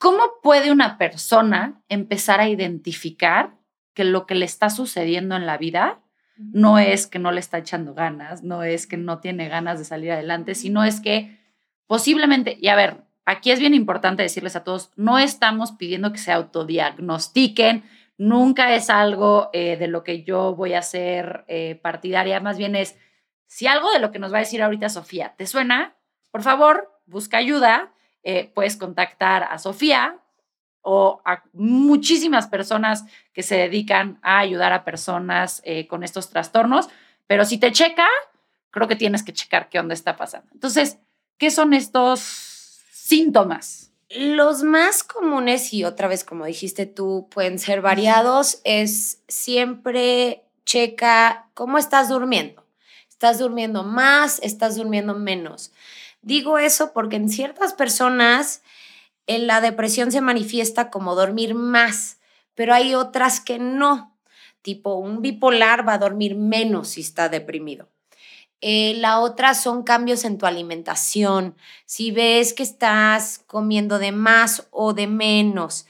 ¿Cómo 0.00 0.40
puede 0.42 0.72
una 0.72 0.96
persona 0.96 1.82
empezar 1.90 2.40
a 2.40 2.48
identificar 2.48 3.58
que 3.92 4.04
lo 4.04 4.24
que 4.24 4.34
le 4.34 4.46
está 4.46 4.70
sucediendo 4.70 5.36
en 5.36 5.44
la 5.44 5.58
vida 5.58 6.00
no 6.38 6.78
es 6.78 7.06
que 7.06 7.18
no 7.18 7.32
le 7.32 7.40
está 7.40 7.58
echando 7.58 7.92
ganas, 7.92 8.42
no 8.42 8.62
es 8.62 8.86
que 8.86 8.96
no 8.96 9.18
tiene 9.18 9.50
ganas 9.50 9.78
de 9.78 9.84
salir 9.84 10.10
adelante, 10.10 10.54
sino 10.54 10.84
es 10.84 11.02
que 11.02 11.38
posiblemente, 11.86 12.56
y 12.58 12.68
a 12.68 12.76
ver, 12.76 13.02
aquí 13.26 13.50
es 13.50 13.60
bien 13.60 13.74
importante 13.74 14.22
decirles 14.22 14.56
a 14.56 14.64
todos, 14.64 14.90
no 14.96 15.18
estamos 15.18 15.72
pidiendo 15.72 16.12
que 16.12 16.18
se 16.18 16.32
autodiagnostiquen, 16.32 17.84
nunca 18.16 18.74
es 18.74 18.88
algo 18.88 19.50
eh, 19.52 19.76
de 19.76 19.86
lo 19.86 20.02
que 20.02 20.22
yo 20.22 20.54
voy 20.54 20.72
a 20.72 20.80
ser 20.80 21.44
eh, 21.46 21.78
partidaria, 21.82 22.40
más 22.40 22.56
bien 22.56 22.74
es, 22.74 22.96
si 23.48 23.66
algo 23.66 23.92
de 23.92 23.98
lo 23.98 24.12
que 24.12 24.18
nos 24.18 24.32
va 24.32 24.38
a 24.38 24.46
decir 24.46 24.62
ahorita 24.62 24.88
Sofía 24.88 25.34
te 25.36 25.46
suena, 25.46 25.94
por 26.30 26.42
favor, 26.42 26.90
busca 27.04 27.36
ayuda 27.36 27.92
eh, 28.22 28.50
puedes 28.54 28.76
contactar 28.76 29.44
a 29.44 29.58
Sofía 29.58 30.18
o 30.82 31.20
a 31.24 31.42
muchísimas 31.52 32.46
personas 32.46 33.04
que 33.32 33.42
se 33.42 33.56
dedican 33.56 34.18
a 34.22 34.38
ayudar 34.38 34.72
a 34.72 34.84
personas 34.84 35.60
eh, 35.64 35.86
con 35.86 36.02
estos 36.02 36.30
trastornos, 36.30 36.88
pero 37.26 37.44
si 37.44 37.58
te 37.58 37.72
checa, 37.72 38.06
creo 38.70 38.88
que 38.88 38.96
tienes 38.96 39.22
que 39.22 39.32
checar 39.32 39.68
qué 39.68 39.78
onda 39.78 39.94
está 39.94 40.16
pasando. 40.16 40.48
Entonces, 40.52 40.98
¿qué 41.38 41.50
son 41.50 41.74
estos 41.74 42.20
síntomas? 42.92 43.92
Los 44.08 44.62
más 44.62 45.04
comunes, 45.04 45.72
y 45.72 45.84
otra 45.84 46.08
vez 46.08 46.24
como 46.24 46.44
dijiste 46.44 46.86
tú, 46.86 47.28
pueden 47.30 47.58
ser 47.58 47.80
variados, 47.80 48.60
es 48.64 49.22
siempre 49.28 50.44
checa 50.64 51.48
cómo 51.54 51.78
estás 51.78 52.08
durmiendo. 52.08 52.66
¿Estás 53.08 53.38
durmiendo 53.38 53.84
más? 53.84 54.40
¿Estás 54.42 54.76
durmiendo 54.76 55.14
menos? 55.14 55.72
Digo 56.22 56.58
eso 56.58 56.92
porque 56.92 57.16
en 57.16 57.28
ciertas 57.28 57.72
personas 57.72 58.62
en 59.26 59.46
la 59.46 59.60
depresión 59.60 60.12
se 60.12 60.20
manifiesta 60.20 60.90
como 60.90 61.14
dormir 61.14 61.54
más, 61.54 62.18
pero 62.54 62.74
hay 62.74 62.94
otras 62.94 63.40
que 63.40 63.58
no. 63.58 64.18
Tipo, 64.62 64.96
un 64.96 65.22
bipolar 65.22 65.88
va 65.88 65.94
a 65.94 65.98
dormir 65.98 66.36
menos 66.36 66.88
si 66.88 67.00
está 67.00 67.28
deprimido. 67.28 67.88
Eh, 68.60 68.94
la 68.98 69.20
otra 69.20 69.54
son 69.54 69.82
cambios 69.84 70.24
en 70.24 70.36
tu 70.36 70.44
alimentación. 70.44 71.56
Si 71.86 72.10
ves 72.10 72.52
que 72.52 72.62
estás 72.62 73.42
comiendo 73.46 73.98
de 73.98 74.12
más 74.12 74.66
o 74.70 74.92
de 74.92 75.06
menos, 75.06 75.86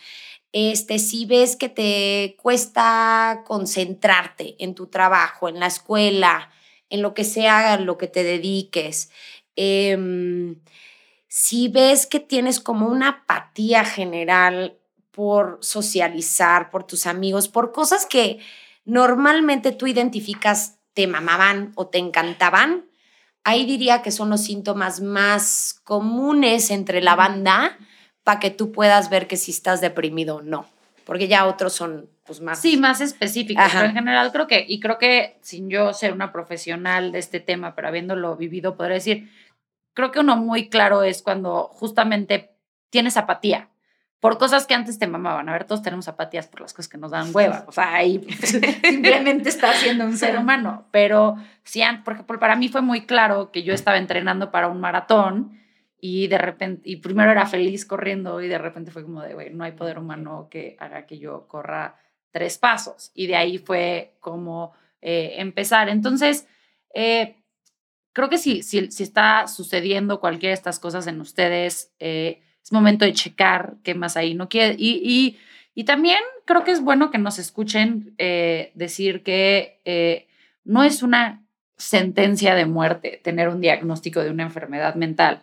este, 0.52 0.98
si 0.98 1.26
ves 1.26 1.56
que 1.56 1.68
te 1.68 2.36
cuesta 2.40 3.42
concentrarte 3.46 4.56
en 4.58 4.74
tu 4.74 4.86
trabajo, 4.86 5.48
en 5.48 5.58
la 5.58 5.66
escuela, 5.66 6.50
en 6.90 7.02
lo 7.02 7.14
que 7.14 7.24
sea, 7.24 7.76
lo 7.78 7.98
que 7.98 8.08
te 8.08 8.22
dediques, 8.22 9.10
Em, 9.62 10.56
si 11.28 11.68
ves 11.68 12.06
que 12.06 12.18
tienes 12.18 12.60
como 12.60 12.86
una 12.86 13.08
apatía 13.08 13.84
general 13.84 14.78
por 15.10 15.58
socializar, 15.60 16.70
por 16.70 16.84
tus 16.84 17.06
amigos, 17.06 17.48
por 17.48 17.70
cosas 17.70 18.06
que 18.06 18.38
normalmente 18.86 19.72
tú 19.72 19.86
identificas 19.86 20.78
te 20.94 21.06
mamaban 21.06 21.72
o 21.74 21.88
te 21.88 21.98
encantaban, 21.98 22.86
ahí 23.44 23.66
diría 23.66 24.00
que 24.00 24.12
son 24.12 24.30
los 24.30 24.42
síntomas 24.42 25.02
más 25.02 25.78
comunes 25.84 26.70
entre 26.70 27.02
la 27.02 27.14
banda 27.14 27.76
para 28.24 28.40
que 28.40 28.50
tú 28.50 28.72
puedas 28.72 29.10
ver 29.10 29.26
que 29.26 29.36
si 29.36 29.50
estás 29.50 29.82
deprimido 29.82 30.36
o 30.36 30.42
no, 30.42 30.64
porque 31.04 31.28
ya 31.28 31.46
otros 31.46 31.74
son 31.74 32.08
pues 32.24 32.40
más... 32.40 32.62
Sí, 32.62 32.78
más 32.78 33.02
específicos, 33.02 33.64
pero 33.70 33.84
en 33.84 33.94
general 33.94 34.32
creo 34.32 34.46
que, 34.46 34.64
y 34.66 34.80
creo 34.80 34.96
que 34.96 35.36
sin 35.42 35.68
yo 35.68 35.92
ser 35.92 36.14
una 36.14 36.32
profesional 36.32 37.12
de 37.12 37.18
este 37.18 37.40
tema, 37.40 37.74
pero 37.74 37.88
habiéndolo 37.88 38.36
vivido, 38.36 38.74
podría 38.74 38.94
decir, 38.94 39.28
creo 40.00 40.12
que 40.12 40.20
uno 40.20 40.36
muy 40.36 40.70
claro 40.70 41.02
es 41.02 41.22
cuando 41.22 41.64
justamente 41.64 42.56
tienes 42.88 43.18
apatía 43.18 43.68
por 44.18 44.38
cosas 44.38 44.66
que 44.66 44.74
antes 44.74 44.98
te 44.98 45.06
mamaban. 45.06 45.48
A 45.48 45.52
ver, 45.52 45.64
todos 45.64 45.82
tenemos 45.82 46.08
apatías 46.08 46.46
por 46.46 46.62
las 46.62 46.74
cosas 46.74 46.88
que 46.88 46.98
nos 46.98 47.10
dan 47.10 47.30
hueva. 47.34 47.64
O 47.66 47.72
sea, 47.72 47.94
ahí 47.94 48.22
simplemente 48.42 49.48
está 49.48 49.72
siendo 49.74 50.04
un 50.04 50.16
ser 50.16 50.38
humano. 50.38 50.86
Pero 50.90 51.36
sí, 51.64 51.82
por 52.04 52.14
ejemplo, 52.14 52.38
para 52.38 52.56
mí 52.56 52.68
fue 52.68 52.82
muy 52.82 53.06
claro 53.06 53.50
que 53.50 53.62
yo 53.62 53.72
estaba 53.72 53.96
entrenando 53.96 54.50
para 54.50 54.68
un 54.68 54.80
maratón 54.80 55.58
y 55.98 56.28
de 56.28 56.38
repente, 56.38 56.82
y 56.84 56.96
primero 56.96 57.30
era 57.30 57.46
feliz 57.46 57.86
corriendo 57.86 58.40
y 58.40 58.48
de 58.48 58.58
repente 58.58 58.90
fue 58.90 59.02
como 59.02 59.22
de, 59.22 59.34
güey, 59.34 59.50
no 59.54 59.64
hay 59.64 59.72
poder 59.72 59.98
humano 59.98 60.48
que 60.50 60.76
haga 60.80 61.06
que 61.06 61.18
yo 61.18 61.46
corra 61.46 61.96
tres 62.30 62.58
pasos. 62.58 63.10
Y 63.14 63.26
de 63.26 63.36
ahí 63.36 63.58
fue 63.58 64.16
como 64.20 64.72
eh, 65.00 65.36
empezar. 65.38 65.88
Entonces, 65.88 66.46
eh, 66.94 67.39
creo 68.12 68.28
que 68.28 68.38
si, 68.38 68.62
si, 68.62 68.90
si, 68.90 69.02
está 69.02 69.46
sucediendo 69.46 70.20
cualquiera 70.20 70.50
de 70.50 70.54
estas 70.54 70.78
cosas 70.78 71.06
en 71.06 71.20
ustedes, 71.20 71.92
eh, 71.98 72.42
es 72.62 72.72
momento 72.72 73.04
de 73.04 73.12
checar 73.12 73.74
qué 73.82 73.94
más 73.94 74.16
ahí 74.16 74.34
no 74.34 74.48
quiere. 74.48 74.76
Y, 74.78 75.00
y, 75.02 75.38
y 75.74 75.84
también 75.84 76.20
creo 76.44 76.64
que 76.64 76.72
es 76.72 76.82
bueno 76.82 77.10
que 77.10 77.18
nos 77.18 77.38
escuchen 77.38 78.14
decir 78.74 79.22
que 79.22 80.26
no 80.64 80.82
es 80.82 81.02
una 81.02 81.42
sentencia 81.80 82.54
de 82.54 82.66
muerte 82.66 83.20
tener 83.24 83.48
un 83.48 83.60
diagnóstico 83.60 84.20
de 84.20 84.30
una 84.30 84.42
enfermedad 84.42 84.94
mental. 84.94 85.42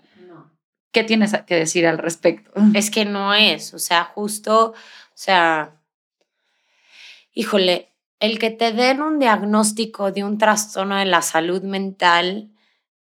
¿Qué 0.92 1.04
tienes 1.04 1.36
que 1.46 1.56
decir 1.56 1.86
al 1.86 1.98
respecto? 1.98 2.52
Es 2.74 2.90
que 2.92 3.06
no 3.06 3.34
es, 3.34 3.74
o 3.74 3.80
sea, 3.80 4.04
justo, 4.04 4.70
o 4.72 4.76
sea, 5.14 5.76
híjole, 7.34 7.90
el 8.20 8.40
que 8.40 8.50
te 8.52 8.72
den 8.72 9.02
un 9.02 9.20
diagnóstico 9.20 10.12
de 10.12 10.24
un 10.24 10.38
trastorno 10.38 10.96
de 10.96 11.06
la 11.06 11.22
salud 11.22 11.62
mental, 11.64 12.52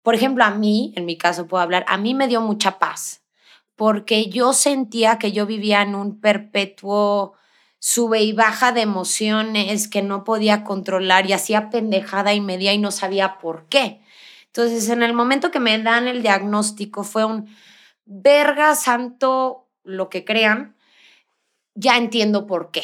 por 0.05 0.13
ejemplo, 0.13 0.43
a 0.43 0.51
mí, 0.51 0.93
en 0.95 1.05
mi 1.05 1.17
caso 1.17 1.47
puedo 1.47 1.63
hablar, 1.63 1.83
a 1.87 1.97
mí 1.97 2.13
me 2.13 2.27
dio 2.27 2.39
mucha 2.39 2.77
paz, 2.77 3.23
porque 3.75 4.29
yo 4.29 4.53
sentía 4.53 5.17
que 5.17 5.31
yo 5.31 5.47
vivía 5.47 5.81
en 5.81 5.95
un 5.95 6.21
perpetuo 6.21 7.33
sube 7.79 8.21
y 8.21 8.31
baja 8.31 8.71
de 8.71 8.81
emociones 8.81 9.87
que 9.87 10.03
no 10.03 10.23
podía 10.23 10.63
controlar 10.63 11.25
y 11.25 11.33
hacía 11.33 11.71
pendejada 11.71 12.35
y 12.35 12.39
media 12.39 12.71
y 12.71 12.77
no 12.77 12.91
sabía 12.91 13.39
por 13.39 13.65
qué. 13.67 13.99
Entonces, 14.45 14.89
en 14.89 15.01
el 15.01 15.13
momento 15.13 15.49
que 15.49 15.59
me 15.59 15.79
dan 15.79 16.07
el 16.07 16.21
diagnóstico, 16.21 17.03
fue 17.03 17.25
un 17.25 17.49
verga, 18.05 18.75
santo, 18.75 19.67
lo 19.83 20.09
que 20.09 20.23
crean, 20.23 20.75
ya 21.73 21.97
entiendo 21.97 22.45
por 22.45 22.69
qué. 22.69 22.83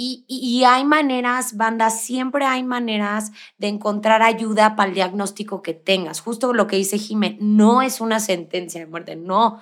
Y, 0.00 0.62
hay 0.62 0.84
maneras, 0.84 1.56
banda, 1.56 1.90
siempre 1.90 2.44
hay 2.44 2.62
maneras 2.62 3.32
de 3.56 3.66
encontrar 3.66 4.22
ayuda 4.22 4.76
para 4.76 4.90
el 4.90 4.94
diagnóstico 4.94 5.60
que 5.60 5.74
tengas. 5.74 6.20
Justo 6.20 6.52
lo 6.52 6.68
que 6.68 6.76
dice 6.76 6.98
Jimé, 6.98 7.36
no 7.40 7.82
es 7.82 8.00
una 8.00 8.20
sentencia 8.20 8.80
de 8.80 8.86
muerte, 8.86 9.16
no. 9.16 9.60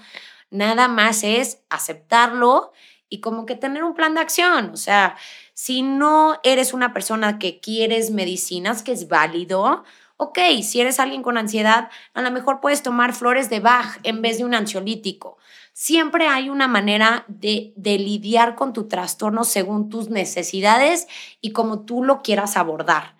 Nada 0.50 0.88
más 0.88 1.24
es 1.24 1.60
aceptarlo 1.70 2.72
y 3.08 3.22
como 3.22 3.46
que 3.46 3.54
tener 3.54 3.82
un 3.82 3.94
plan 3.94 4.12
de 4.12 4.20
acción. 4.20 4.72
O 4.74 4.76
sea, 4.76 5.16
si 5.54 5.80
no 5.80 6.38
eres 6.42 6.74
una 6.74 6.92
persona 6.92 7.38
que 7.38 7.58
quieres 7.58 8.10
medicinas, 8.10 8.82
que 8.82 8.92
es 8.92 9.08
válido, 9.08 9.84
ok, 10.18 10.38
si 10.62 10.82
eres 10.82 11.00
alguien 11.00 11.22
con 11.22 11.38
ansiedad, 11.38 11.88
a 12.12 12.20
lo 12.20 12.30
mejor 12.30 12.60
puedes 12.60 12.82
tomar 12.82 13.14
flores 13.14 13.48
de 13.48 13.60
Bach 13.60 14.00
en 14.02 14.20
vez 14.20 14.36
de 14.36 14.44
un 14.44 14.54
ansiolítico. 14.54 15.38
Siempre 15.78 16.26
hay 16.26 16.48
una 16.48 16.68
manera 16.68 17.26
de, 17.28 17.74
de 17.76 17.98
lidiar 17.98 18.54
con 18.54 18.72
tu 18.72 18.88
trastorno 18.88 19.44
según 19.44 19.90
tus 19.90 20.08
necesidades 20.08 21.06
y 21.42 21.52
como 21.52 21.84
tú 21.84 22.02
lo 22.02 22.22
quieras 22.22 22.56
abordar. 22.56 23.14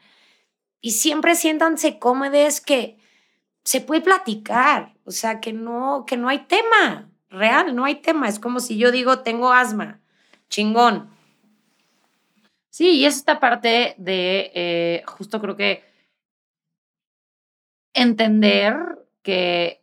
Y 0.80 0.92
siempre 0.92 1.34
siéntanse 1.34 1.98
cómodos 1.98 2.62
que 2.62 2.96
se 3.62 3.82
puede 3.82 4.00
platicar, 4.00 4.94
o 5.04 5.10
sea, 5.10 5.38
que 5.38 5.52
no, 5.52 6.04
que 6.06 6.16
no 6.16 6.30
hay 6.30 6.46
tema, 6.46 7.10
real, 7.28 7.76
no 7.76 7.84
hay 7.84 7.96
tema. 7.96 8.26
Es 8.26 8.38
como 8.38 8.60
si 8.60 8.78
yo 8.78 8.90
digo, 8.90 9.18
tengo 9.18 9.52
asma, 9.52 10.00
chingón. 10.48 11.10
Sí, 12.70 12.92
y 12.92 13.04
es 13.04 13.16
esta 13.16 13.38
parte 13.38 13.96
de, 13.98 14.50
eh, 14.54 15.02
justo 15.04 15.42
creo 15.42 15.56
que 15.56 15.84
entender 17.92 18.76
que 19.22 19.82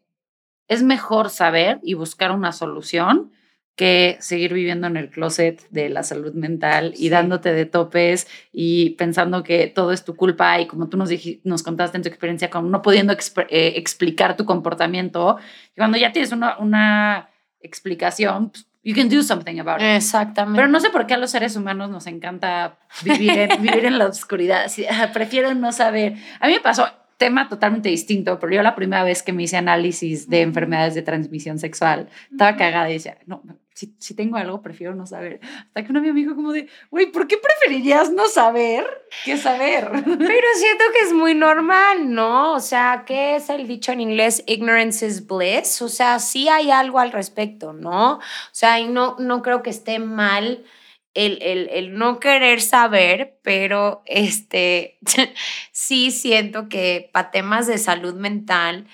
es 0.73 0.83
mejor 0.83 1.29
saber 1.29 1.79
y 1.83 1.93
buscar 1.93 2.31
una 2.31 2.51
solución 2.51 3.31
que 3.75 4.17
seguir 4.19 4.53
viviendo 4.53 4.85
en 4.85 4.97
el 4.97 5.09
closet 5.09 5.67
de 5.71 5.89
la 5.89 6.03
salud 6.03 6.33
mental 6.33 6.93
y 6.95 7.09
dándote 7.09 7.53
de 7.53 7.65
topes 7.65 8.27
y 8.51 8.91
pensando 8.91 9.41
que 9.41 9.67
todo 9.67 9.91
es 9.91 10.05
tu 10.05 10.15
culpa 10.15 10.59
y 10.59 10.67
como 10.67 10.89
tú 10.89 10.97
nos, 10.97 11.09
nos 11.43 11.63
contaste 11.63 11.97
en 11.97 12.03
tu 12.03 12.09
experiencia, 12.09 12.51
como 12.51 12.69
no 12.69 12.83
pudiendo 12.83 13.13
eh, 13.13 13.73
explicar 13.75 14.37
tu 14.37 14.45
comportamiento, 14.45 15.37
y 15.73 15.77
cuando 15.77 15.97
ya 15.97 16.11
tienes 16.11 16.31
una, 16.31 16.57
una 16.59 17.29
explicación, 17.61 18.51
pues, 18.51 18.67
you 18.83 18.93
can 18.93 19.09
do 19.09 19.23
something 19.23 19.59
about 19.59 19.81
it. 19.81 19.87
Exactamente. 19.95 20.57
Pero 20.57 20.67
no 20.67 20.79
sé 20.79 20.89
por 20.89 21.07
qué 21.07 21.15
a 21.15 21.17
los 21.17 21.31
seres 21.31 21.55
humanos 21.55 21.89
nos 21.89 22.05
encanta 22.05 22.77
vivir 23.03 23.31
en, 23.31 23.61
vivir 23.61 23.85
en 23.85 23.97
la 23.97 24.05
oscuridad. 24.05 24.71
Ah, 24.91 25.09
prefiero 25.13 25.53
no 25.55 25.71
saber. 25.71 26.15
A 26.39 26.47
mí 26.47 26.53
me 26.53 26.59
pasó, 26.59 26.87
tema 27.23 27.47
totalmente 27.47 27.87
distinto, 27.87 28.37
pero 28.37 28.53
yo 28.53 28.61
la 28.61 28.75
primera 28.75 29.01
vez 29.05 29.23
que 29.23 29.31
me 29.31 29.43
hice 29.43 29.55
análisis 29.55 30.29
de 30.29 30.41
enfermedades 30.41 30.93
de 30.93 31.03
transmisión 31.03 31.57
sexual, 31.57 32.09
estaba 32.29 32.57
cagada 32.57 32.89
y 32.89 32.95
decía, 32.95 33.17
no, 33.27 33.41
si, 33.73 33.95
si 33.97 34.13
tengo 34.13 34.35
algo, 34.35 34.61
prefiero 34.61 34.93
no 34.93 35.07
saber. 35.07 35.39
Hasta 35.67 35.85
que 35.85 35.91
uno 35.91 36.01
me 36.01 36.11
dijo 36.11 36.35
como 36.35 36.51
de, 36.51 36.67
güey, 36.91 37.13
¿por 37.13 37.27
qué 37.27 37.37
preferirías 37.37 38.11
no 38.11 38.27
saber 38.27 38.85
que 39.23 39.37
saber? 39.37 39.89
Pero 39.93 40.03
siento 40.57 40.83
que 40.91 41.05
es 41.05 41.13
muy 41.13 41.33
normal, 41.33 42.13
¿no? 42.13 42.55
O 42.55 42.59
sea, 42.59 43.05
¿qué 43.07 43.37
es 43.37 43.49
el 43.49 43.65
dicho 43.65 43.93
en 43.93 44.01
inglés? 44.01 44.43
Ignorance 44.45 45.07
is 45.07 45.25
bliss. 45.25 45.81
O 45.81 45.87
sea, 45.87 46.19
sí 46.19 46.49
hay 46.49 46.71
algo 46.71 46.99
al 46.99 47.13
respecto, 47.13 47.71
¿no? 47.71 48.15
O 48.15 48.21
sea, 48.51 48.81
y 48.81 48.89
no, 48.89 49.15
no 49.17 49.41
creo 49.41 49.63
que 49.63 49.69
esté 49.69 49.97
mal 49.97 50.65
el, 51.13 51.97
no 51.97 52.19
querer 52.19 52.61
saber, 52.61 53.37
pero 53.43 54.03
este, 54.05 54.97
sí 55.71 56.11
siento 56.11 56.69
que 56.69 57.09
para 57.13 57.31
temas 57.31 57.67
de 57.67 57.77
salud 57.77 58.15
mental 58.15 58.87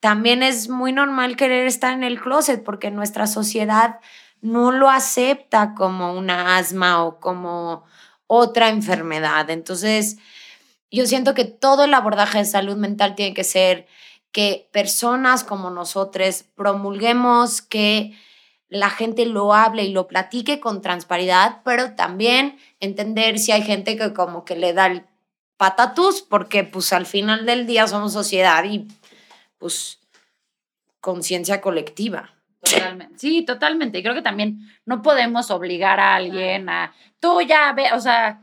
también 0.00 0.42
es 0.42 0.68
muy 0.68 0.92
normal 0.92 1.36
querer 1.36 1.66
estar 1.66 1.92
en 1.92 2.02
el 2.02 2.20
closet 2.20 2.64
porque 2.64 2.90
nuestra 2.90 3.26
sociedad 3.26 4.00
no 4.40 4.72
lo 4.72 4.88
acepta 4.88 5.74
como 5.74 6.14
una 6.14 6.56
asma 6.56 7.04
o 7.04 7.20
como 7.20 7.84
otra 8.26 8.70
enfermedad. 8.70 9.50
Entonces, 9.50 10.16
yo 10.90 11.06
siento 11.06 11.34
que 11.34 11.44
todo 11.44 11.84
el 11.84 11.94
abordaje 11.94 12.38
de 12.38 12.44
salud 12.46 12.76
mental 12.76 13.14
tiene 13.14 13.34
que 13.34 13.44
ser 13.44 13.86
que 14.32 14.68
personas 14.72 15.44
como 15.44 15.70
nosotros 15.70 16.44
promulguemos 16.54 17.60
que 17.62 18.16
la 18.70 18.88
gente 18.88 19.26
lo 19.26 19.52
hable 19.52 19.82
y 19.82 19.92
lo 19.92 20.06
platique 20.06 20.60
con 20.60 20.80
transparidad, 20.80 21.58
pero 21.64 21.94
también 21.94 22.56
entender 22.78 23.38
si 23.38 23.52
hay 23.52 23.62
gente 23.62 23.96
que 23.96 24.14
como 24.14 24.44
que 24.44 24.56
le 24.56 24.72
da 24.72 24.86
el 24.86 25.04
patatus, 25.56 26.22
porque 26.22 26.64
pues 26.64 26.92
al 26.92 27.04
final 27.04 27.44
del 27.44 27.66
día 27.66 27.86
somos 27.86 28.12
sociedad 28.12 28.64
y 28.64 28.86
pues 29.58 29.98
conciencia 31.00 31.60
colectiva. 31.60 32.30
Totalmente. 32.62 33.18
Sí, 33.18 33.42
totalmente. 33.42 33.98
Y 33.98 34.02
creo 34.02 34.14
que 34.14 34.22
también 34.22 34.60
no 34.86 35.02
podemos 35.02 35.50
obligar 35.50 35.98
a 35.98 36.14
alguien 36.14 36.68
a, 36.68 36.94
tú 37.18 37.40
ya 37.40 37.72
ve, 37.72 37.92
o 37.92 38.00
sea, 38.00 38.40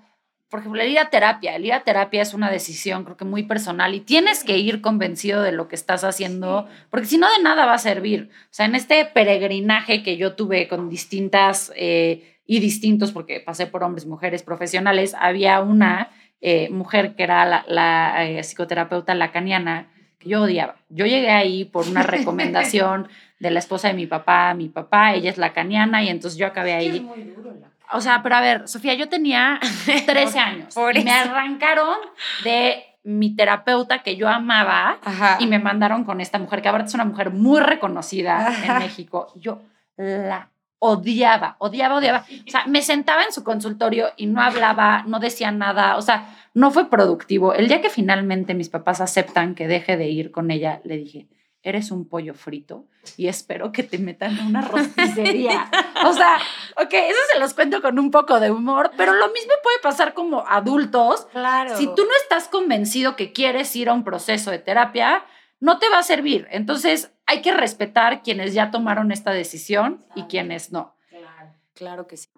por 0.49 0.61
ejemplo, 0.61 0.81
el 0.81 0.91
ir 0.91 0.99
a 0.99 1.09
terapia. 1.09 1.55
El 1.55 1.65
ir 1.65 1.73
a 1.73 1.83
terapia 1.83 2.21
es 2.21 2.33
una 2.33 2.49
decisión, 2.49 3.03
creo 3.03 3.17
que 3.17 3.25
muy 3.25 3.43
personal, 3.43 3.93
y 3.93 3.99
tienes 3.99 4.43
que 4.43 4.57
ir 4.57 4.81
convencido 4.81 5.41
de 5.41 5.51
lo 5.51 5.67
que 5.67 5.75
estás 5.75 6.03
haciendo, 6.03 6.67
porque 6.89 7.07
si 7.07 7.17
no, 7.17 7.27
de 7.29 7.43
nada 7.43 7.65
va 7.65 7.73
a 7.73 7.79
servir. 7.79 8.29
O 8.31 8.47
sea, 8.51 8.65
en 8.65 8.75
este 8.75 9.03
peregrinaje 9.05 10.03
que 10.03 10.15
yo 10.15 10.35
tuve 10.35 10.67
con 10.67 10.89
distintas 10.89 11.71
eh, 11.75 12.37
y 12.45 12.59
distintos, 12.59 13.11
porque 13.11 13.41
pasé 13.41 13.67
por 13.67 13.83
hombres 13.83 14.05
y 14.05 14.07
mujeres 14.07 14.41
profesionales, 14.41 15.15
había 15.19 15.59
una 15.59 16.11
eh, 16.39 16.69
mujer 16.69 17.15
que 17.15 17.23
era 17.23 17.45
la, 17.45 17.65
la 17.67 18.25
eh, 18.25 18.41
psicoterapeuta 18.41 19.15
lacaniana 19.15 19.91
que 20.17 20.29
yo 20.29 20.43
odiaba. 20.43 20.77
Yo 20.89 21.05
llegué 21.05 21.29
ahí 21.29 21.65
por 21.65 21.87
una 21.89 22.03
recomendación 22.03 23.09
de 23.39 23.51
la 23.51 23.59
esposa 23.59 23.89
de 23.89 23.95
mi 23.95 24.07
papá, 24.07 24.53
mi 24.53 24.69
papá, 24.69 25.13
ella 25.13 25.29
es 25.29 25.37
lacaniana, 25.37 26.03
y 26.03 26.09
entonces 26.09 26.39
yo 26.39 26.47
acabé 26.47 26.73
ahí. 26.73 26.87
Es 26.87 27.01
muy 27.01 27.21
duro 27.23 27.53
la 27.59 27.69
o 27.91 28.01
sea, 28.01 28.21
pero 28.23 28.35
a 28.35 28.41
ver, 28.41 28.67
Sofía, 28.67 28.93
yo 28.93 29.09
tenía 29.09 29.59
13 30.05 30.39
años. 30.39 30.75
y 30.93 31.03
me 31.03 31.11
arrancaron 31.11 31.97
de 32.43 32.83
mi 33.03 33.35
terapeuta 33.35 34.03
que 34.03 34.17
yo 34.17 34.27
amaba 34.27 34.97
y 35.39 35.47
me 35.47 35.59
mandaron 35.59 36.03
con 36.03 36.19
esta 36.19 36.39
mujer, 36.39 36.61
que 36.61 36.67
ahora 36.67 36.83
es 36.83 36.93
una 36.93 37.05
mujer 37.05 37.31
muy 37.31 37.61
reconocida 37.61 38.53
en 38.65 38.79
México. 38.79 39.31
Yo 39.35 39.61
la 39.95 40.49
odiaba, 40.79 41.55
odiaba, 41.59 41.95
odiaba. 41.95 42.25
O 42.47 42.51
sea, 42.51 42.65
me 42.67 42.81
sentaba 42.81 43.23
en 43.23 43.31
su 43.31 43.43
consultorio 43.43 44.09
y 44.17 44.25
no 44.27 44.41
hablaba, 44.41 45.03
no 45.07 45.19
decía 45.19 45.51
nada. 45.51 45.95
O 45.97 46.01
sea, 46.01 46.35
no 46.53 46.69
fue 46.71 46.89
productivo. 46.89 47.53
El 47.53 47.67
día 47.67 47.81
que 47.81 47.89
finalmente 47.89 48.53
mis 48.53 48.69
papás 48.69 48.99
aceptan 49.01 49.55
que 49.55 49.67
deje 49.67 49.95
de 49.97 50.07
ir 50.09 50.31
con 50.31 50.51
ella, 50.51 50.81
le 50.83 50.97
dije, 50.97 51.27
eres 51.67 51.91
un 51.91 52.07
pollo 52.07 52.33
frito 52.33 52.85
y 53.17 53.27
espero 53.27 53.73
que 53.73 53.83
te 53.83 53.97
metan 53.97 54.37
en 54.37 54.47
una 54.47 54.61
rosticería. 54.61 55.69
o 56.05 56.13
sea, 56.13 56.37
ok, 56.77 56.93
eso 56.93 57.19
se 57.33 57.39
los 57.39 57.53
cuento 57.53 57.81
con 57.81 57.99
un 57.99 58.09
poco 58.09 58.39
de 58.39 58.51
humor, 58.51 58.91
pero 58.95 59.13
lo 59.13 59.27
mismo 59.33 59.51
puede 59.61 59.79
pasar 59.83 60.13
como 60.13 60.47
adultos. 60.47 61.27
Claro. 61.33 61.75
Si 61.75 61.85
tú 61.87 62.05
no 62.05 62.15
estás 62.21 62.47
convencido 62.47 63.17
que 63.17 63.33
quieres 63.33 63.75
ir 63.75 63.89
a 63.89 63.93
un 63.93 64.05
proceso 64.05 64.49
de 64.49 64.59
terapia, 64.59 65.25
no 65.59 65.77
te 65.77 65.89
va 65.89 65.99
a 65.99 66.03
servir. 66.03 66.47
Entonces, 66.51 67.11
hay 67.25 67.41
que 67.41 67.51
respetar 67.51 68.21
quienes 68.21 68.53
ya 68.53 68.71
tomaron 68.71 69.11
esta 69.11 69.31
decisión 69.31 70.05
y 70.15 70.23
quienes 70.23 70.71
no. 70.71 70.95
Claro, 71.09 71.53
claro 71.73 72.07
que 72.07 72.15
sí. 72.15 72.29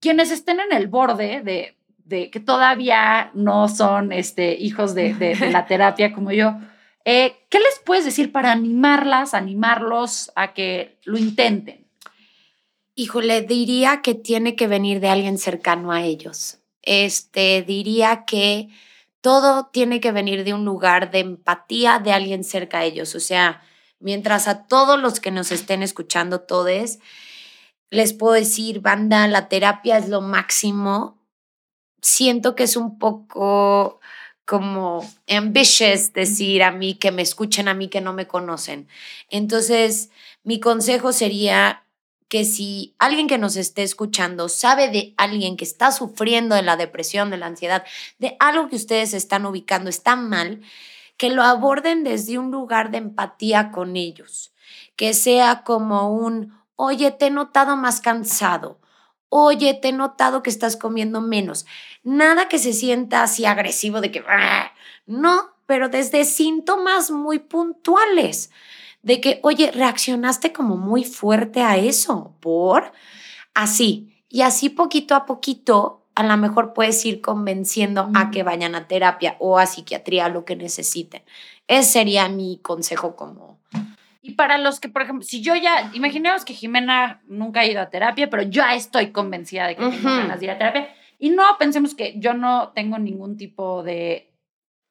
Quienes 0.00 0.30
estén 0.32 0.58
en 0.58 0.72
el 0.72 0.88
borde 0.88 1.42
de, 1.42 1.76
de 2.06 2.30
que 2.30 2.38
todavía 2.38 3.30
no 3.34 3.68
son 3.68 4.12
este, 4.12 4.54
hijos 4.54 4.94
de, 4.94 5.12
de, 5.14 5.50
la 5.50 5.66
terapia 5.66 6.12
como 6.12 6.30
yo, 6.30 6.54
eh, 7.04 7.36
¿qué 7.50 7.58
les 7.58 7.80
puedes 7.84 8.04
decir 8.04 8.32
para 8.32 8.52
animarlas, 8.52 9.34
animarlos 9.34 10.30
a 10.36 10.54
que 10.54 10.98
lo 11.04 11.18
intenten? 11.18 11.86
Híjole, 12.94 13.42
diría 13.42 14.02
que 14.02 14.14
tiene 14.14 14.54
que 14.54 14.68
venir 14.68 15.00
de 15.00 15.08
alguien 15.08 15.36
cercano 15.36 15.92
a 15.92 16.02
ellos. 16.02 16.58
Este, 16.82 17.62
diría 17.62 18.24
que 18.24 18.68
todo 19.20 19.66
tiene 19.66 20.00
que 20.00 20.12
venir 20.12 20.44
de 20.44 20.54
un 20.54 20.64
lugar 20.64 21.10
de 21.10 21.18
empatía 21.18 21.98
de 21.98 22.12
alguien 22.12 22.44
cerca 22.44 22.78
a 22.78 22.84
ellos. 22.84 23.16
O 23.16 23.20
sea, 23.20 23.62
mientras 23.98 24.46
a 24.46 24.66
todos 24.66 25.00
los 25.00 25.18
que 25.18 25.32
nos 25.32 25.50
estén 25.50 25.82
escuchando, 25.82 26.40
todos, 26.40 26.98
les 27.90 28.12
puedo 28.12 28.34
decir, 28.34 28.80
banda, 28.80 29.26
la 29.26 29.48
terapia 29.48 29.98
es 29.98 30.08
lo 30.08 30.20
máximo. 30.20 31.15
Siento 32.06 32.54
que 32.54 32.62
es 32.62 32.76
un 32.76 33.00
poco 33.00 33.98
como 34.44 35.04
ambitious 35.28 36.12
decir 36.12 36.62
a 36.62 36.70
mí 36.70 36.94
que 36.94 37.10
me 37.10 37.20
escuchen 37.20 37.66
a 37.66 37.74
mí 37.74 37.88
que 37.88 38.00
no 38.00 38.12
me 38.12 38.28
conocen. 38.28 38.86
Entonces, 39.28 40.10
mi 40.44 40.60
consejo 40.60 41.12
sería 41.12 41.82
que 42.28 42.44
si 42.44 42.94
alguien 43.00 43.26
que 43.26 43.38
nos 43.38 43.56
esté 43.56 43.82
escuchando 43.82 44.48
sabe 44.48 44.88
de 44.88 45.14
alguien 45.16 45.56
que 45.56 45.64
está 45.64 45.90
sufriendo 45.90 46.54
de 46.54 46.62
la 46.62 46.76
depresión, 46.76 47.30
de 47.30 47.38
la 47.38 47.46
ansiedad, 47.46 47.84
de 48.20 48.36
algo 48.38 48.68
que 48.68 48.76
ustedes 48.76 49.12
están 49.12 49.44
ubicando 49.44 49.90
está 49.90 50.14
mal, 50.14 50.62
que 51.16 51.30
lo 51.30 51.42
aborden 51.42 52.04
desde 52.04 52.38
un 52.38 52.52
lugar 52.52 52.92
de 52.92 52.98
empatía 52.98 53.72
con 53.72 53.96
ellos, 53.96 54.52
que 54.94 55.12
sea 55.12 55.64
como 55.64 56.14
un, 56.14 56.56
oye, 56.76 57.10
te 57.10 57.26
he 57.26 57.30
notado 57.30 57.76
más 57.76 58.00
cansado, 58.00 58.78
oye, 59.28 59.74
te 59.74 59.88
he 59.88 59.92
notado 59.92 60.42
que 60.42 60.50
estás 60.50 60.76
comiendo 60.76 61.20
menos. 61.20 61.66
Nada 62.02 62.48
que 62.48 62.58
se 62.58 62.72
sienta 62.72 63.22
así 63.22 63.44
agresivo 63.44 64.00
de 64.00 64.10
que, 64.10 64.24
no, 65.06 65.50
pero 65.66 65.88
desde 65.88 66.24
síntomas 66.24 67.10
muy 67.10 67.38
puntuales 67.38 68.50
de 69.02 69.20
que, 69.20 69.40
oye, 69.42 69.70
reaccionaste 69.70 70.52
como 70.52 70.76
muy 70.76 71.04
fuerte 71.04 71.62
a 71.62 71.76
eso, 71.76 72.34
por 72.40 72.92
así. 73.54 74.12
Y 74.28 74.42
así 74.42 74.68
poquito 74.68 75.14
a 75.14 75.26
poquito, 75.26 76.02
a 76.16 76.24
lo 76.24 76.36
mejor 76.36 76.72
puedes 76.72 77.04
ir 77.04 77.20
convenciendo 77.20 78.10
a 78.14 78.30
que 78.30 78.42
vayan 78.42 78.74
a 78.74 78.88
terapia 78.88 79.36
o 79.38 79.58
a 79.58 79.66
psiquiatría, 79.66 80.28
lo 80.28 80.44
que 80.44 80.56
necesiten. 80.56 81.22
Ese 81.68 81.92
sería 81.92 82.28
mi 82.28 82.58
consejo 82.58 83.16
como... 83.16 83.58
Y 84.26 84.32
para 84.32 84.58
los 84.58 84.80
que, 84.80 84.88
por 84.88 85.02
ejemplo, 85.02 85.24
si 85.24 85.40
yo 85.40 85.54
ya, 85.54 85.88
imaginemos 85.94 86.44
que 86.44 86.52
Jimena 86.52 87.22
nunca 87.28 87.60
ha 87.60 87.64
ido 87.64 87.80
a 87.80 87.90
terapia, 87.90 88.28
pero 88.28 88.42
ya 88.42 88.74
estoy 88.74 89.12
convencida 89.12 89.68
de 89.68 89.76
que 89.76 89.88
tengo 89.88 90.02
ganas 90.02 90.40
de 90.40 90.46
ir 90.46 90.50
a 90.50 90.58
terapia. 90.58 90.88
Y 91.20 91.30
no 91.30 91.44
pensemos 91.60 91.94
que 91.94 92.14
yo 92.18 92.34
no 92.34 92.72
tengo 92.74 92.98
ningún 92.98 93.36
tipo 93.36 93.84
de 93.84 94.32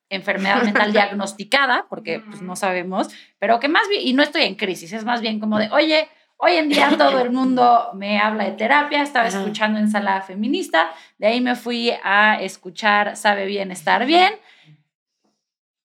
enfermedad 0.10 0.64
mental 0.64 0.94
diagnosticada, 0.94 1.86
porque 1.90 2.22
pues 2.22 2.42
no 2.42 2.56
sabemos, 2.56 3.10
pero 3.38 3.60
que 3.60 3.68
más 3.68 3.90
bien, 3.90 4.08
y 4.08 4.14
no 4.14 4.24
estoy 4.24 4.44
en 4.44 4.56
crisis, 4.56 4.94
es 4.94 5.04
más 5.04 5.20
bien 5.20 5.42
como 5.42 5.60
de, 5.60 5.70
oye, 5.72 6.08
hoy 6.38 6.54
en 6.54 6.70
día 6.70 6.96
todo 6.98 7.20
el 7.20 7.32
mundo 7.32 7.90
me 7.94 8.20
habla 8.20 8.46
de 8.46 8.52
terapia, 8.52 9.02
estaba 9.02 9.28
escuchando 9.28 9.80
Ensalada 9.80 10.22
Feminista, 10.22 10.92
de 11.18 11.28
ahí 11.28 11.42
me 11.42 11.56
fui 11.56 11.92
a 12.06 12.42
escuchar 12.42 13.18
Sabe 13.18 13.48
Bien 13.48 13.70
Estar 13.72 14.06
Bien. 14.06 14.34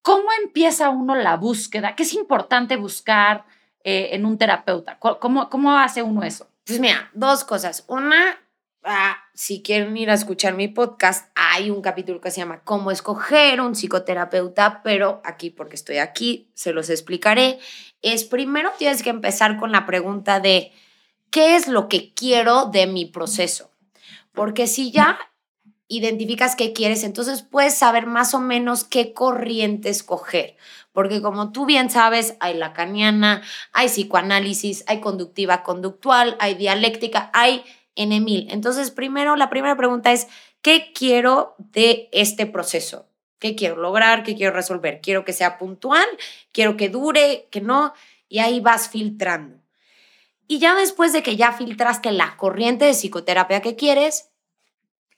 ¿Cómo 0.02 0.28
empieza 0.42 0.90
uno 0.90 1.14
la 1.14 1.36
búsqueda? 1.36 1.94
¿Qué 1.94 2.04
es 2.04 2.14
importante 2.14 2.76
buscar 2.76 3.44
eh, 3.84 4.10
en 4.12 4.24
un 4.24 4.38
terapeuta? 4.38 4.98
¿Cómo, 4.98 5.50
¿Cómo 5.50 5.76
hace 5.78 6.02
uno 6.02 6.22
eso? 6.22 6.48
Pues 6.64 6.80
mira, 6.80 7.10
dos 7.14 7.44
cosas. 7.44 7.84
Una, 7.88 8.38
Ah, 8.82 9.18
si 9.34 9.62
quieren 9.62 9.94
ir 9.96 10.10
a 10.10 10.14
escuchar 10.14 10.54
mi 10.54 10.66
podcast, 10.66 11.30
hay 11.34 11.70
un 11.70 11.82
capítulo 11.82 12.20
que 12.20 12.30
se 12.30 12.38
llama 12.38 12.62
Cómo 12.64 12.90
escoger 12.90 13.60
un 13.60 13.74
psicoterapeuta, 13.74 14.82
pero 14.82 15.20
aquí, 15.22 15.50
porque 15.50 15.76
estoy 15.76 15.98
aquí, 15.98 16.50
se 16.54 16.72
los 16.72 16.88
explicaré. 16.88 17.58
Es 18.00 18.24
primero 18.24 18.72
tienes 18.78 19.02
que 19.02 19.10
empezar 19.10 19.58
con 19.58 19.70
la 19.70 19.84
pregunta 19.84 20.40
de 20.40 20.72
¿qué 21.30 21.56
es 21.56 21.68
lo 21.68 21.88
que 21.88 22.14
quiero 22.14 22.66
de 22.66 22.86
mi 22.86 23.04
proceso? 23.04 23.70
Porque 24.32 24.66
si 24.66 24.90
ya 24.92 25.18
identificas 25.90 26.55
qué 26.55 26.72
quieres, 26.72 27.03
entonces 27.03 27.42
puedes 27.42 27.74
saber 27.74 28.07
más 28.07 28.33
o 28.33 28.40
menos 28.40 28.85
qué 28.85 29.12
corriente 29.12 29.90
escoger. 29.90 30.57
Porque 30.92 31.20
como 31.20 31.50
tú 31.50 31.66
bien 31.66 31.90
sabes, 31.90 32.37
hay 32.40 32.55
lacaniana, 32.55 33.42
hay 33.72 33.88
psicoanálisis, 33.88 34.85
hay 34.87 35.00
conductiva 35.00 35.64
conductual, 35.64 36.37
hay 36.38 36.55
dialéctica, 36.55 37.31
hay 37.35 37.64
en 37.96 38.12
Emil. 38.12 38.46
Entonces, 38.50 38.92
primero, 38.92 39.35
la 39.35 39.50
primera 39.50 39.76
pregunta 39.76 40.12
es, 40.12 40.29
¿qué 40.62 40.92
quiero 40.94 41.57
de 41.59 42.09
este 42.12 42.46
proceso? 42.46 43.07
¿Qué 43.40 43.57
quiero 43.57 43.76
lograr? 43.76 44.22
¿Qué 44.22 44.37
quiero 44.37 44.55
resolver? 44.55 45.00
¿Quiero 45.03 45.24
que 45.24 45.33
sea 45.33 45.59
puntual? 45.59 46.07
¿Quiero 46.53 46.76
que 46.76 46.88
dure? 46.88 47.48
¿Que 47.50 47.61
no? 47.61 47.94
Y 48.29 48.38
ahí 48.38 48.61
vas 48.61 48.88
filtrando. 48.88 49.57
Y 50.46 50.59
ya 50.59 50.74
después 50.74 51.12
de 51.12 51.22
que 51.22 51.37
ya 51.37 51.53
filtraste 51.53 52.12
la 52.12 52.37
corriente 52.37 52.85
de 52.85 52.94
psicoterapia 52.94 53.61
que 53.61 53.76
quieres, 53.76 54.29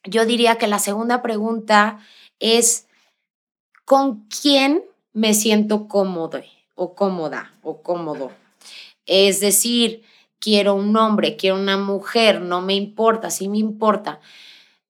yo 0.04 0.26
diría 0.26 0.56
que 0.56 0.66
la 0.66 0.78
segunda 0.78 1.22
pregunta 1.22 2.00
es, 2.38 2.86
¿con 3.84 4.26
quién 4.28 4.84
me 5.12 5.34
siento 5.34 5.88
cómodo 5.88 6.42
o 6.74 6.94
cómoda 6.94 7.54
o 7.62 7.82
cómodo? 7.82 8.32
Es 9.06 9.40
decir, 9.40 10.02
quiero 10.38 10.74
un 10.74 10.96
hombre, 10.96 11.36
quiero 11.36 11.56
una 11.56 11.76
mujer, 11.76 12.40
no 12.40 12.60
me 12.60 12.74
importa, 12.74 13.30
sí 13.30 13.48
me 13.48 13.58
importa. 13.58 14.20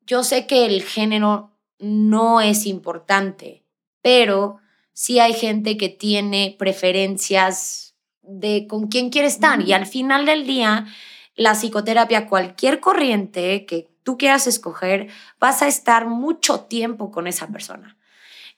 Yo 0.07 0.25
sé 0.25 0.47
que 0.47 0.67
el 0.67 0.83
género 0.83 1.51
no 1.79 2.41
es 2.41 2.67
importante, 2.67 3.63
pero 4.01 4.61
sí 4.93 5.19
hay 5.19 5.35
gente 5.35 5.77
que 5.77 5.89
tiene 5.89 6.57
preferencias 6.59 7.95
de 8.23 8.67
con 8.67 8.89
quién 8.89 9.11
quiere 9.11 9.29
estar 9.29 9.61
y 9.61 9.73
al 9.73 9.87
final 9.87 10.27
del 10.27 10.47
día 10.47 10.87
la 11.35 11.55
psicoterapia, 11.55 12.29
cualquier 12.29 12.81
corriente 12.81 13.67
que 13.67 13.92
tú 14.03 14.19
quieras 14.19 14.47
escoger, 14.47 15.09
vas 15.39 15.63
a 15.63 15.69
estar 15.69 16.07
mucho 16.07 16.61
tiempo 16.61 17.11
con 17.11 17.27
esa 17.27 17.49
persona. 17.49 17.97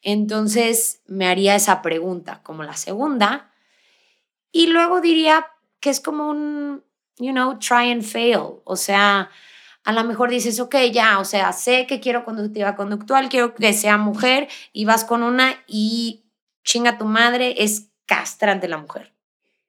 Entonces 0.03 1.01
me 1.07 1.27
haría 1.27 1.55
esa 1.55 1.83
pregunta 1.83 2.41
como 2.43 2.63
la 2.63 2.77
segunda 2.77 3.51
y 4.53 4.69
luego 4.69 5.01
diría, 5.01 5.47
que 5.81 5.91
es 5.91 6.01
como 6.01 6.31
un, 6.31 6.83
you 7.19 7.33
know, 7.33 7.59
try 7.59 7.91
and 7.91 8.03
fail. 8.03 8.63
O 8.65 8.77
sea, 8.77 9.31
a 9.85 9.93
lo 9.93 10.03
mejor 10.05 10.31
dices, 10.31 10.59
ok, 10.61 10.77
ya, 10.93 11.19
o 11.19 11.25
sea, 11.25 11.53
sé 11.53 11.87
que 11.87 12.01
quiero 12.01 12.25
conductiva 12.25 12.75
conductual, 12.75 13.29
quiero 13.29 13.55
que 13.55 13.73
sea 13.75 13.99
mujer 13.99 14.49
y 14.73 14.87
vas 14.87 15.05
con 15.05 15.23
una 15.23 15.63
y 15.67 16.25
chinga 16.65 16.97
tu 16.97 17.05
madre, 17.05 17.55
es 17.59 17.91
castrante 18.07 18.67
la 18.67 18.79
mujer. 18.79 19.13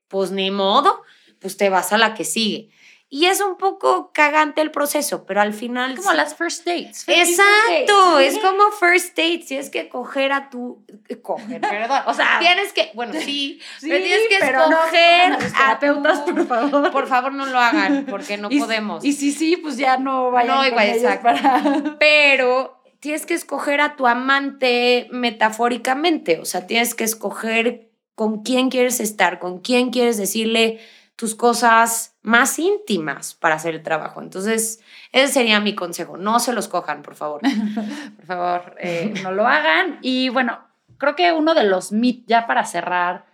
Pues 0.07 0.31
ni 0.31 0.51
modo, 0.51 1.01
pues 1.39 1.57
te 1.57 1.69
vas 1.69 1.91
a 1.91 1.97
la 1.97 2.13
que 2.13 2.23
sigue. 2.23 2.69
Y 3.07 3.27
es 3.27 3.39
un 3.39 3.57
poco 3.57 4.11
cagante 4.11 4.61
el 4.61 4.71
proceso, 4.71 5.25
pero 5.25 5.39
al 5.39 5.53
final... 5.53 5.95
Como 5.95 6.13
las 6.13 6.35
first 6.35 6.65
dates. 6.65 7.05
Exacto, 7.07 8.13
dates. 8.13 8.33
es 8.33 8.39
como 8.39 8.71
first 8.71 9.15
dates. 9.15 9.45
Tienes 9.45 9.69
que 9.69 9.87
coger 9.89 10.31
a 10.31 10.49
tu... 10.49 10.83
Coger, 11.21 11.61
perdón. 11.61 12.01
O 12.07 12.13
sea, 12.13 12.37
tienes 12.39 12.73
que... 12.73 12.91
Bueno, 12.95 13.13
sí, 13.13 13.61
sí 13.79 13.89
pero 13.89 14.03
tienes 14.03 14.27
que 14.27 14.37
pero 14.39 14.59
escoger 14.63 15.29
no, 15.29 15.35
a, 15.35 15.71
a 15.71 15.79
terapeutas, 15.79 16.19
por 16.21 16.47
favor. 16.47 16.91
Por 16.91 17.07
favor, 17.07 17.33
no 17.33 17.45
lo 17.45 17.59
hagan, 17.59 18.05
porque 18.09 18.37
no 18.37 18.47
y, 18.49 18.59
podemos. 18.59 19.05
Y 19.05 19.13
si 19.13 19.31
sí, 19.31 19.55
pues 19.57 19.77
ya 19.77 19.97
no 19.97 20.31
vayan 20.31 20.55
No, 20.55 20.65
igual, 20.65 20.87
exacto. 20.89 21.23
para... 21.23 21.95
Pero 21.99 22.81
tienes 22.99 23.27
que 23.27 23.35
escoger 23.35 23.81
a 23.81 23.95
tu 23.95 24.07
amante 24.07 25.07
metafóricamente. 25.11 26.39
O 26.39 26.45
sea, 26.45 26.65
tienes 26.65 26.95
que 26.95 27.03
escoger 27.03 27.91
con 28.15 28.41
quién 28.41 28.69
quieres 28.69 28.99
estar, 28.99 29.37
con 29.37 29.59
quién 29.59 29.91
quieres 29.91 30.17
decirle 30.17 30.79
tus 31.15 31.35
cosas 31.35 32.14
más 32.25 32.57
íntimas 32.59 33.35
para 33.35 33.55
hacer 33.55 33.75
el 33.75 33.83
trabajo. 33.83 34.21
Entonces, 34.21 34.81
ese 35.11 35.31
sería 35.31 35.59
mi 35.59 35.75
consejo. 35.75 36.17
No 36.17 36.39
se 36.39 36.53
los 36.53 36.67
cojan, 36.67 37.03
por 37.03 37.15
favor. 37.15 37.41
por 38.17 38.25
favor, 38.25 38.75
eh, 38.79 39.13
no 39.23 39.31
lo 39.31 39.47
hagan. 39.47 39.99
Y 40.01 40.29
bueno, 40.29 40.59
creo 40.97 41.15
que 41.15 41.31
uno 41.31 41.53
de 41.53 41.63
los 41.63 41.91
mitos, 41.91 42.25
ya 42.27 42.47
para 42.47 42.65
cerrar, 42.65 43.25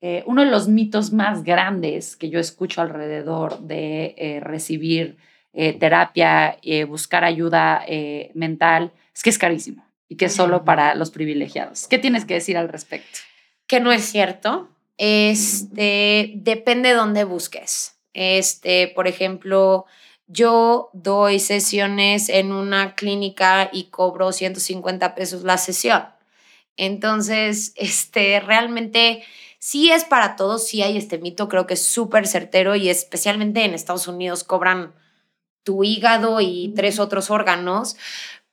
eh, 0.00 0.22
uno 0.26 0.44
de 0.44 0.50
los 0.50 0.68
mitos 0.68 1.12
más 1.12 1.44
grandes 1.44 2.16
que 2.16 2.30
yo 2.30 2.40
escucho 2.40 2.80
alrededor 2.80 3.58
de 3.60 4.14
eh, 4.16 4.40
recibir 4.40 5.16
terapia, 5.80 6.56
buscar 6.86 7.24
ayuda 7.24 7.84
mental, 8.34 8.92
es 9.12 9.24
que 9.24 9.30
es 9.30 9.38
carísimo 9.38 9.84
y 10.08 10.14
que 10.14 10.26
es 10.26 10.32
solo 10.32 10.64
para 10.64 10.94
los 10.94 11.10
privilegiados. 11.10 11.88
¿Qué 11.88 11.98
tienes 11.98 12.24
que 12.26 12.34
decir 12.34 12.56
al 12.56 12.68
respecto? 12.68 13.18
Que 13.66 13.80
no 13.80 13.90
es 13.90 14.04
cierto. 14.04 14.68
Este, 14.98 16.32
depende 16.36 16.90
de 16.90 16.94
dónde 16.94 17.24
busques. 17.24 17.97
Este, 18.20 18.88
por 18.88 19.06
ejemplo, 19.06 19.86
yo 20.26 20.90
doy 20.92 21.38
sesiones 21.38 22.28
en 22.28 22.50
una 22.50 22.96
clínica 22.96 23.70
y 23.72 23.84
cobro 23.90 24.32
150 24.32 25.14
pesos 25.14 25.44
la 25.44 25.56
sesión. 25.56 26.02
Entonces, 26.76 27.74
este, 27.76 28.40
realmente 28.40 29.22
sí 29.60 29.92
es 29.92 30.04
para 30.04 30.34
todos, 30.34 30.66
sí 30.66 30.82
hay 30.82 30.96
este 30.96 31.18
mito, 31.18 31.48
creo 31.48 31.68
que 31.68 31.74
es 31.74 31.82
súper 31.86 32.26
certero 32.26 32.74
y 32.74 32.88
especialmente 32.88 33.64
en 33.64 33.72
Estados 33.72 34.08
Unidos 34.08 34.42
cobran 34.42 34.96
tu 35.62 35.84
hígado 35.84 36.40
y 36.40 36.72
tres 36.74 36.98
otros 36.98 37.30
órganos, 37.30 37.96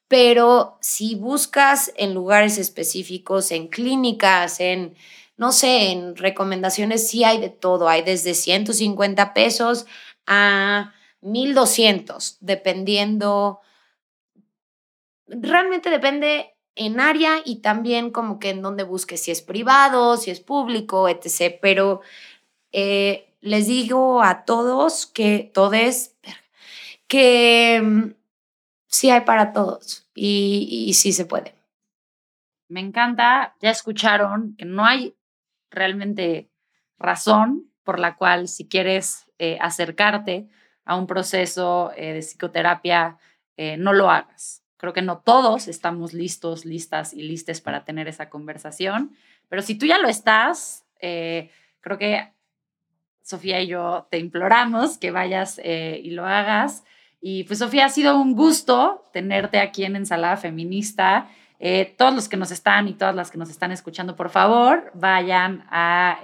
pero 0.07 0.77
si 0.79 1.15
buscas 1.15 1.91
en 1.97 2.13
lugares 2.13 2.59
específicos, 2.59 3.49
en 3.49 3.67
clínicas, 3.67 4.59
en, 4.59 4.95
no 5.37 5.51
sé, 5.51 5.91
en 5.91 6.15
recomendaciones, 6.15 7.07
sí 7.09 7.23
hay 7.23 7.39
de 7.39 7.49
todo, 7.49 7.89
hay 7.89 8.01
desde 8.03 8.33
150 8.33 9.33
pesos 9.33 9.85
a 10.25 10.93
1200, 11.21 12.37
dependiendo, 12.39 13.59
realmente 15.27 15.89
depende 15.89 16.55
en 16.75 16.99
área 16.99 17.41
y 17.43 17.57
también 17.57 18.11
como 18.11 18.39
que 18.39 18.49
en 18.49 18.61
dónde 18.61 18.83
busques, 18.83 19.23
si 19.23 19.31
es 19.31 19.41
privado, 19.41 20.17
si 20.17 20.31
es 20.31 20.41
público, 20.41 21.07
etc. 21.09 21.57
Pero 21.61 22.01
eh, 22.71 23.33
les 23.41 23.67
digo 23.67 24.21
a 24.21 24.45
todos 24.45 25.05
que 25.05 25.51
todes, 25.53 26.15
que 27.07 27.81
mm, 27.83 28.13
sí 28.87 29.09
hay 29.09 29.21
para 29.21 29.53
todos 29.53 30.07
y, 30.13 30.93
sí 30.93 31.13
se 31.13 31.25
puede. 31.25 31.55
Me 32.67 32.79
encanta, 32.79 33.55
ya 33.61 33.69
escucharon 33.69 34.55
que 34.57 34.65
no 34.65 34.83
hay 34.85 35.15
realmente 35.75 36.49
razón 36.97 37.69
por 37.83 37.99
la 37.99 38.15
cual 38.15 38.47
si 38.47 38.67
quieres 38.67 39.31
eh, 39.37 39.57
acercarte 39.61 40.47
a 40.85 40.95
un 40.95 41.07
proceso 41.07 41.91
eh, 41.95 42.13
de 42.13 42.19
psicoterapia, 42.21 43.17
no 43.77 43.93
lo 43.93 44.11
hagas. 44.11 44.65
Creo 44.77 44.91
que 44.91 45.01
no 45.01 45.19
todos 45.19 45.69
estamos 45.69 46.13
listos, 46.13 46.65
listas 46.65 47.13
y 47.13 47.23
listes 47.23 47.61
para 47.61 47.85
tener 47.85 48.09
esa 48.09 48.29
conversación, 48.29 49.15
pero 49.49 49.61
si 49.61 49.75
tú 49.75 49.85
ya 49.85 49.97
lo 49.97 50.07
estás, 50.07 50.85
eh, 50.99 51.49
creo 51.81 51.97
que 51.97 52.31
Sofía 53.21 53.61
y 53.61 53.67
yo 53.67 54.07
te 54.11 54.19
imploramos 54.19 54.97
que 54.97 55.11
vayas 55.11 55.59
eh, 55.63 55.99
y 56.03 56.11
lo 56.11 56.25
hagas. 56.25 56.83
Y 57.21 57.45
pues 57.45 57.59
Sofía, 57.59 57.85
ha 57.85 57.89
sido 57.89 58.19
un 58.19 58.35
gusto 58.35 59.03
tenerte 59.13 59.59
aquí 59.59 59.83
en 59.83 59.95
Ensalada 59.95 60.37
Feminista. 60.37 61.27
Eh, 61.59 61.95
todos 61.97 62.13
los 62.13 62.27
que 62.27 62.37
nos 62.37 62.51
están 62.51 62.87
y 62.87 62.93
todas 62.93 63.15
las 63.15 63.31
que 63.31 63.37
nos 63.37 63.49
están 63.49 63.71
escuchando, 63.71 64.15
por 64.15 64.29
favor, 64.29 64.91
vayan 64.93 65.65
a 65.69 66.19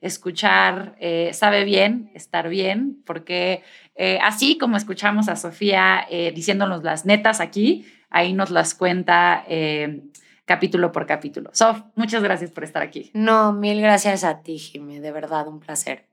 escuchar 0.00 0.96
Sabe 1.32 1.64
Bien, 1.64 2.10
Estar 2.14 2.48
Bien, 2.48 3.02
porque 3.04 3.62
eh, 3.96 4.18
así 4.22 4.58
como 4.58 4.76
escuchamos 4.76 5.28
a 5.28 5.36
Sofía 5.36 6.06
eh, 6.10 6.32
diciéndonos 6.34 6.82
las 6.82 7.06
netas 7.06 7.40
aquí, 7.40 7.86
ahí 8.10 8.32
nos 8.32 8.50
las 8.50 8.74
cuenta 8.74 9.44
eh, 9.46 10.02
capítulo 10.44 10.90
por 10.90 11.06
capítulo. 11.06 11.50
Sof, 11.52 11.82
muchas 11.94 12.22
gracias 12.22 12.50
por 12.50 12.64
estar 12.64 12.82
aquí. 12.82 13.10
No, 13.14 13.52
mil 13.52 13.80
gracias 13.80 14.24
a 14.24 14.40
ti, 14.42 14.58
Jimmy, 14.58 14.98
de 14.98 15.12
verdad, 15.12 15.46
un 15.46 15.60
placer. 15.60 16.06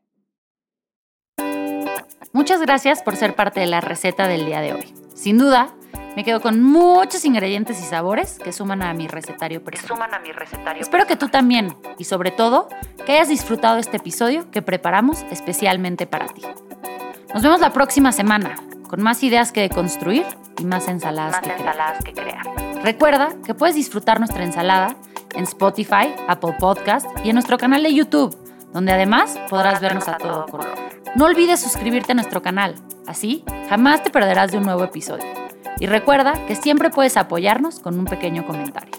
Muchas 2.33 2.61
gracias 2.61 3.01
por 3.01 3.15
ser 3.15 3.35
parte 3.35 3.59
de 3.59 3.67
la 3.67 3.81
receta 3.81 4.27
del 4.27 4.45
día 4.45 4.61
de 4.61 4.73
hoy. 4.73 4.93
Sin 5.15 5.37
duda, 5.37 5.73
me 6.15 6.23
quedo 6.23 6.41
con 6.41 6.61
muchos 6.61 7.23
ingredientes 7.25 7.79
y 7.79 7.83
sabores 7.83 8.37
que 8.39 8.51
suman 8.51 8.81
a 8.81 8.93
mi 8.93 9.07
recetario 9.07 9.63
personal. 9.63 9.95
Suman 9.95 10.13
a 10.13 10.19
mi 10.19 10.31
recetario. 10.31 10.81
Espero 10.81 11.07
que 11.07 11.15
tú 11.15 11.29
también 11.29 11.75
y 11.97 12.03
sobre 12.03 12.31
todo 12.31 12.67
que 13.05 13.13
hayas 13.13 13.29
disfrutado 13.29 13.77
este 13.77 13.97
episodio 13.97 14.49
que 14.51 14.61
preparamos 14.61 15.23
especialmente 15.31 16.07
para 16.07 16.27
ti. 16.27 16.41
Nos 17.33 17.43
vemos 17.43 17.61
la 17.61 17.71
próxima 17.71 18.11
semana 18.11 18.55
con 18.89 19.01
más 19.01 19.23
ideas 19.23 19.53
que 19.53 19.69
construir 19.69 20.25
y 20.59 20.65
más 20.65 20.89
ensaladas, 20.89 21.39
que, 22.03 22.13
crear. 22.13 22.45
Recuerda 22.83 23.29
que 23.45 23.53
puedes 23.53 23.75
disfrutar 23.75 24.19
nuestra 24.19 24.43
ensalada 24.43 24.95
en 25.33 25.43
Spotify, 25.43 26.13
Apple 26.27 26.55
Podcast 26.59 27.07
y 27.23 27.29
en 27.29 27.35
nuestro 27.35 27.57
canal 27.57 27.83
de 27.83 27.93
YouTube, 27.93 28.35
donde 28.73 28.91
además 28.91 29.39
podrás 29.49 29.79
vernos 29.79 30.09
a 30.09 30.17
todo 30.17 30.45
color. 30.47 30.75
No 31.15 31.25
olvides 31.25 31.61
suscribirte 31.61 32.11
a 32.11 32.15
nuestro 32.15 32.41
canal, 32.41 32.75
así 33.07 33.45
jamás 33.69 34.03
te 34.03 34.09
perderás 34.09 34.51
de 34.51 34.57
un 34.57 34.63
nuevo 34.63 34.83
episodio. 34.83 35.40
Y 35.81 35.87
recuerda 35.87 36.45
que 36.45 36.55
siempre 36.55 36.91
puedes 36.91 37.17
apoyarnos 37.17 37.79
con 37.79 37.97
un 37.97 38.05
pequeño 38.05 38.45
comentario. 38.45 38.91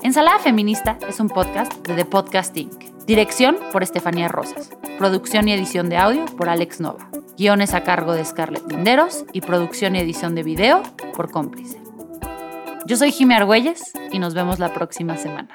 Ensalada 0.00 0.38
Feminista 0.38 0.96
es 1.08 1.18
un 1.18 1.28
podcast 1.28 1.72
de 1.84 1.94
The 1.96 2.04
Podcast 2.04 2.56
Inc. 2.56 3.04
Dirección 3.04 3.56
por 3.72 3.82
Estefanía 3.82 4.28
Rosas. 4.28 4.70
Producción 4.96 5.48
y 5.48 5.52
edición 5.52 5.88
de 5.88 5.96
audio 5.96 6.24
por 6.26 6.48
Alex 6.48 6.78
Nova. 6.78 7.10
Guiones 7.36 7.74
a 7.74 7.82
cargo 7.82 8.12
de 8.12 8.24
Scarlett 8.24 8.70
Linderos 8.70 9.24
y 9.32 9.40
producción 9.40 9.96
y 9.96 9.98
edición 9.98 10.36
de 10.36 10.44
video 10.44 10.84
por 11.16 11.32
Cómplice. 11.32 11.82
Yo 12.86 12.96
soy 12.96 13.10
Jimmy 13.10 13.34
Argüelles 13.34 13.92
y 14.12 14.20
nos 14.20 14.32
vemos 14.32 14.60
la 14.60 14.72
próxima 14.72 15.16
semana. 15.16 15.48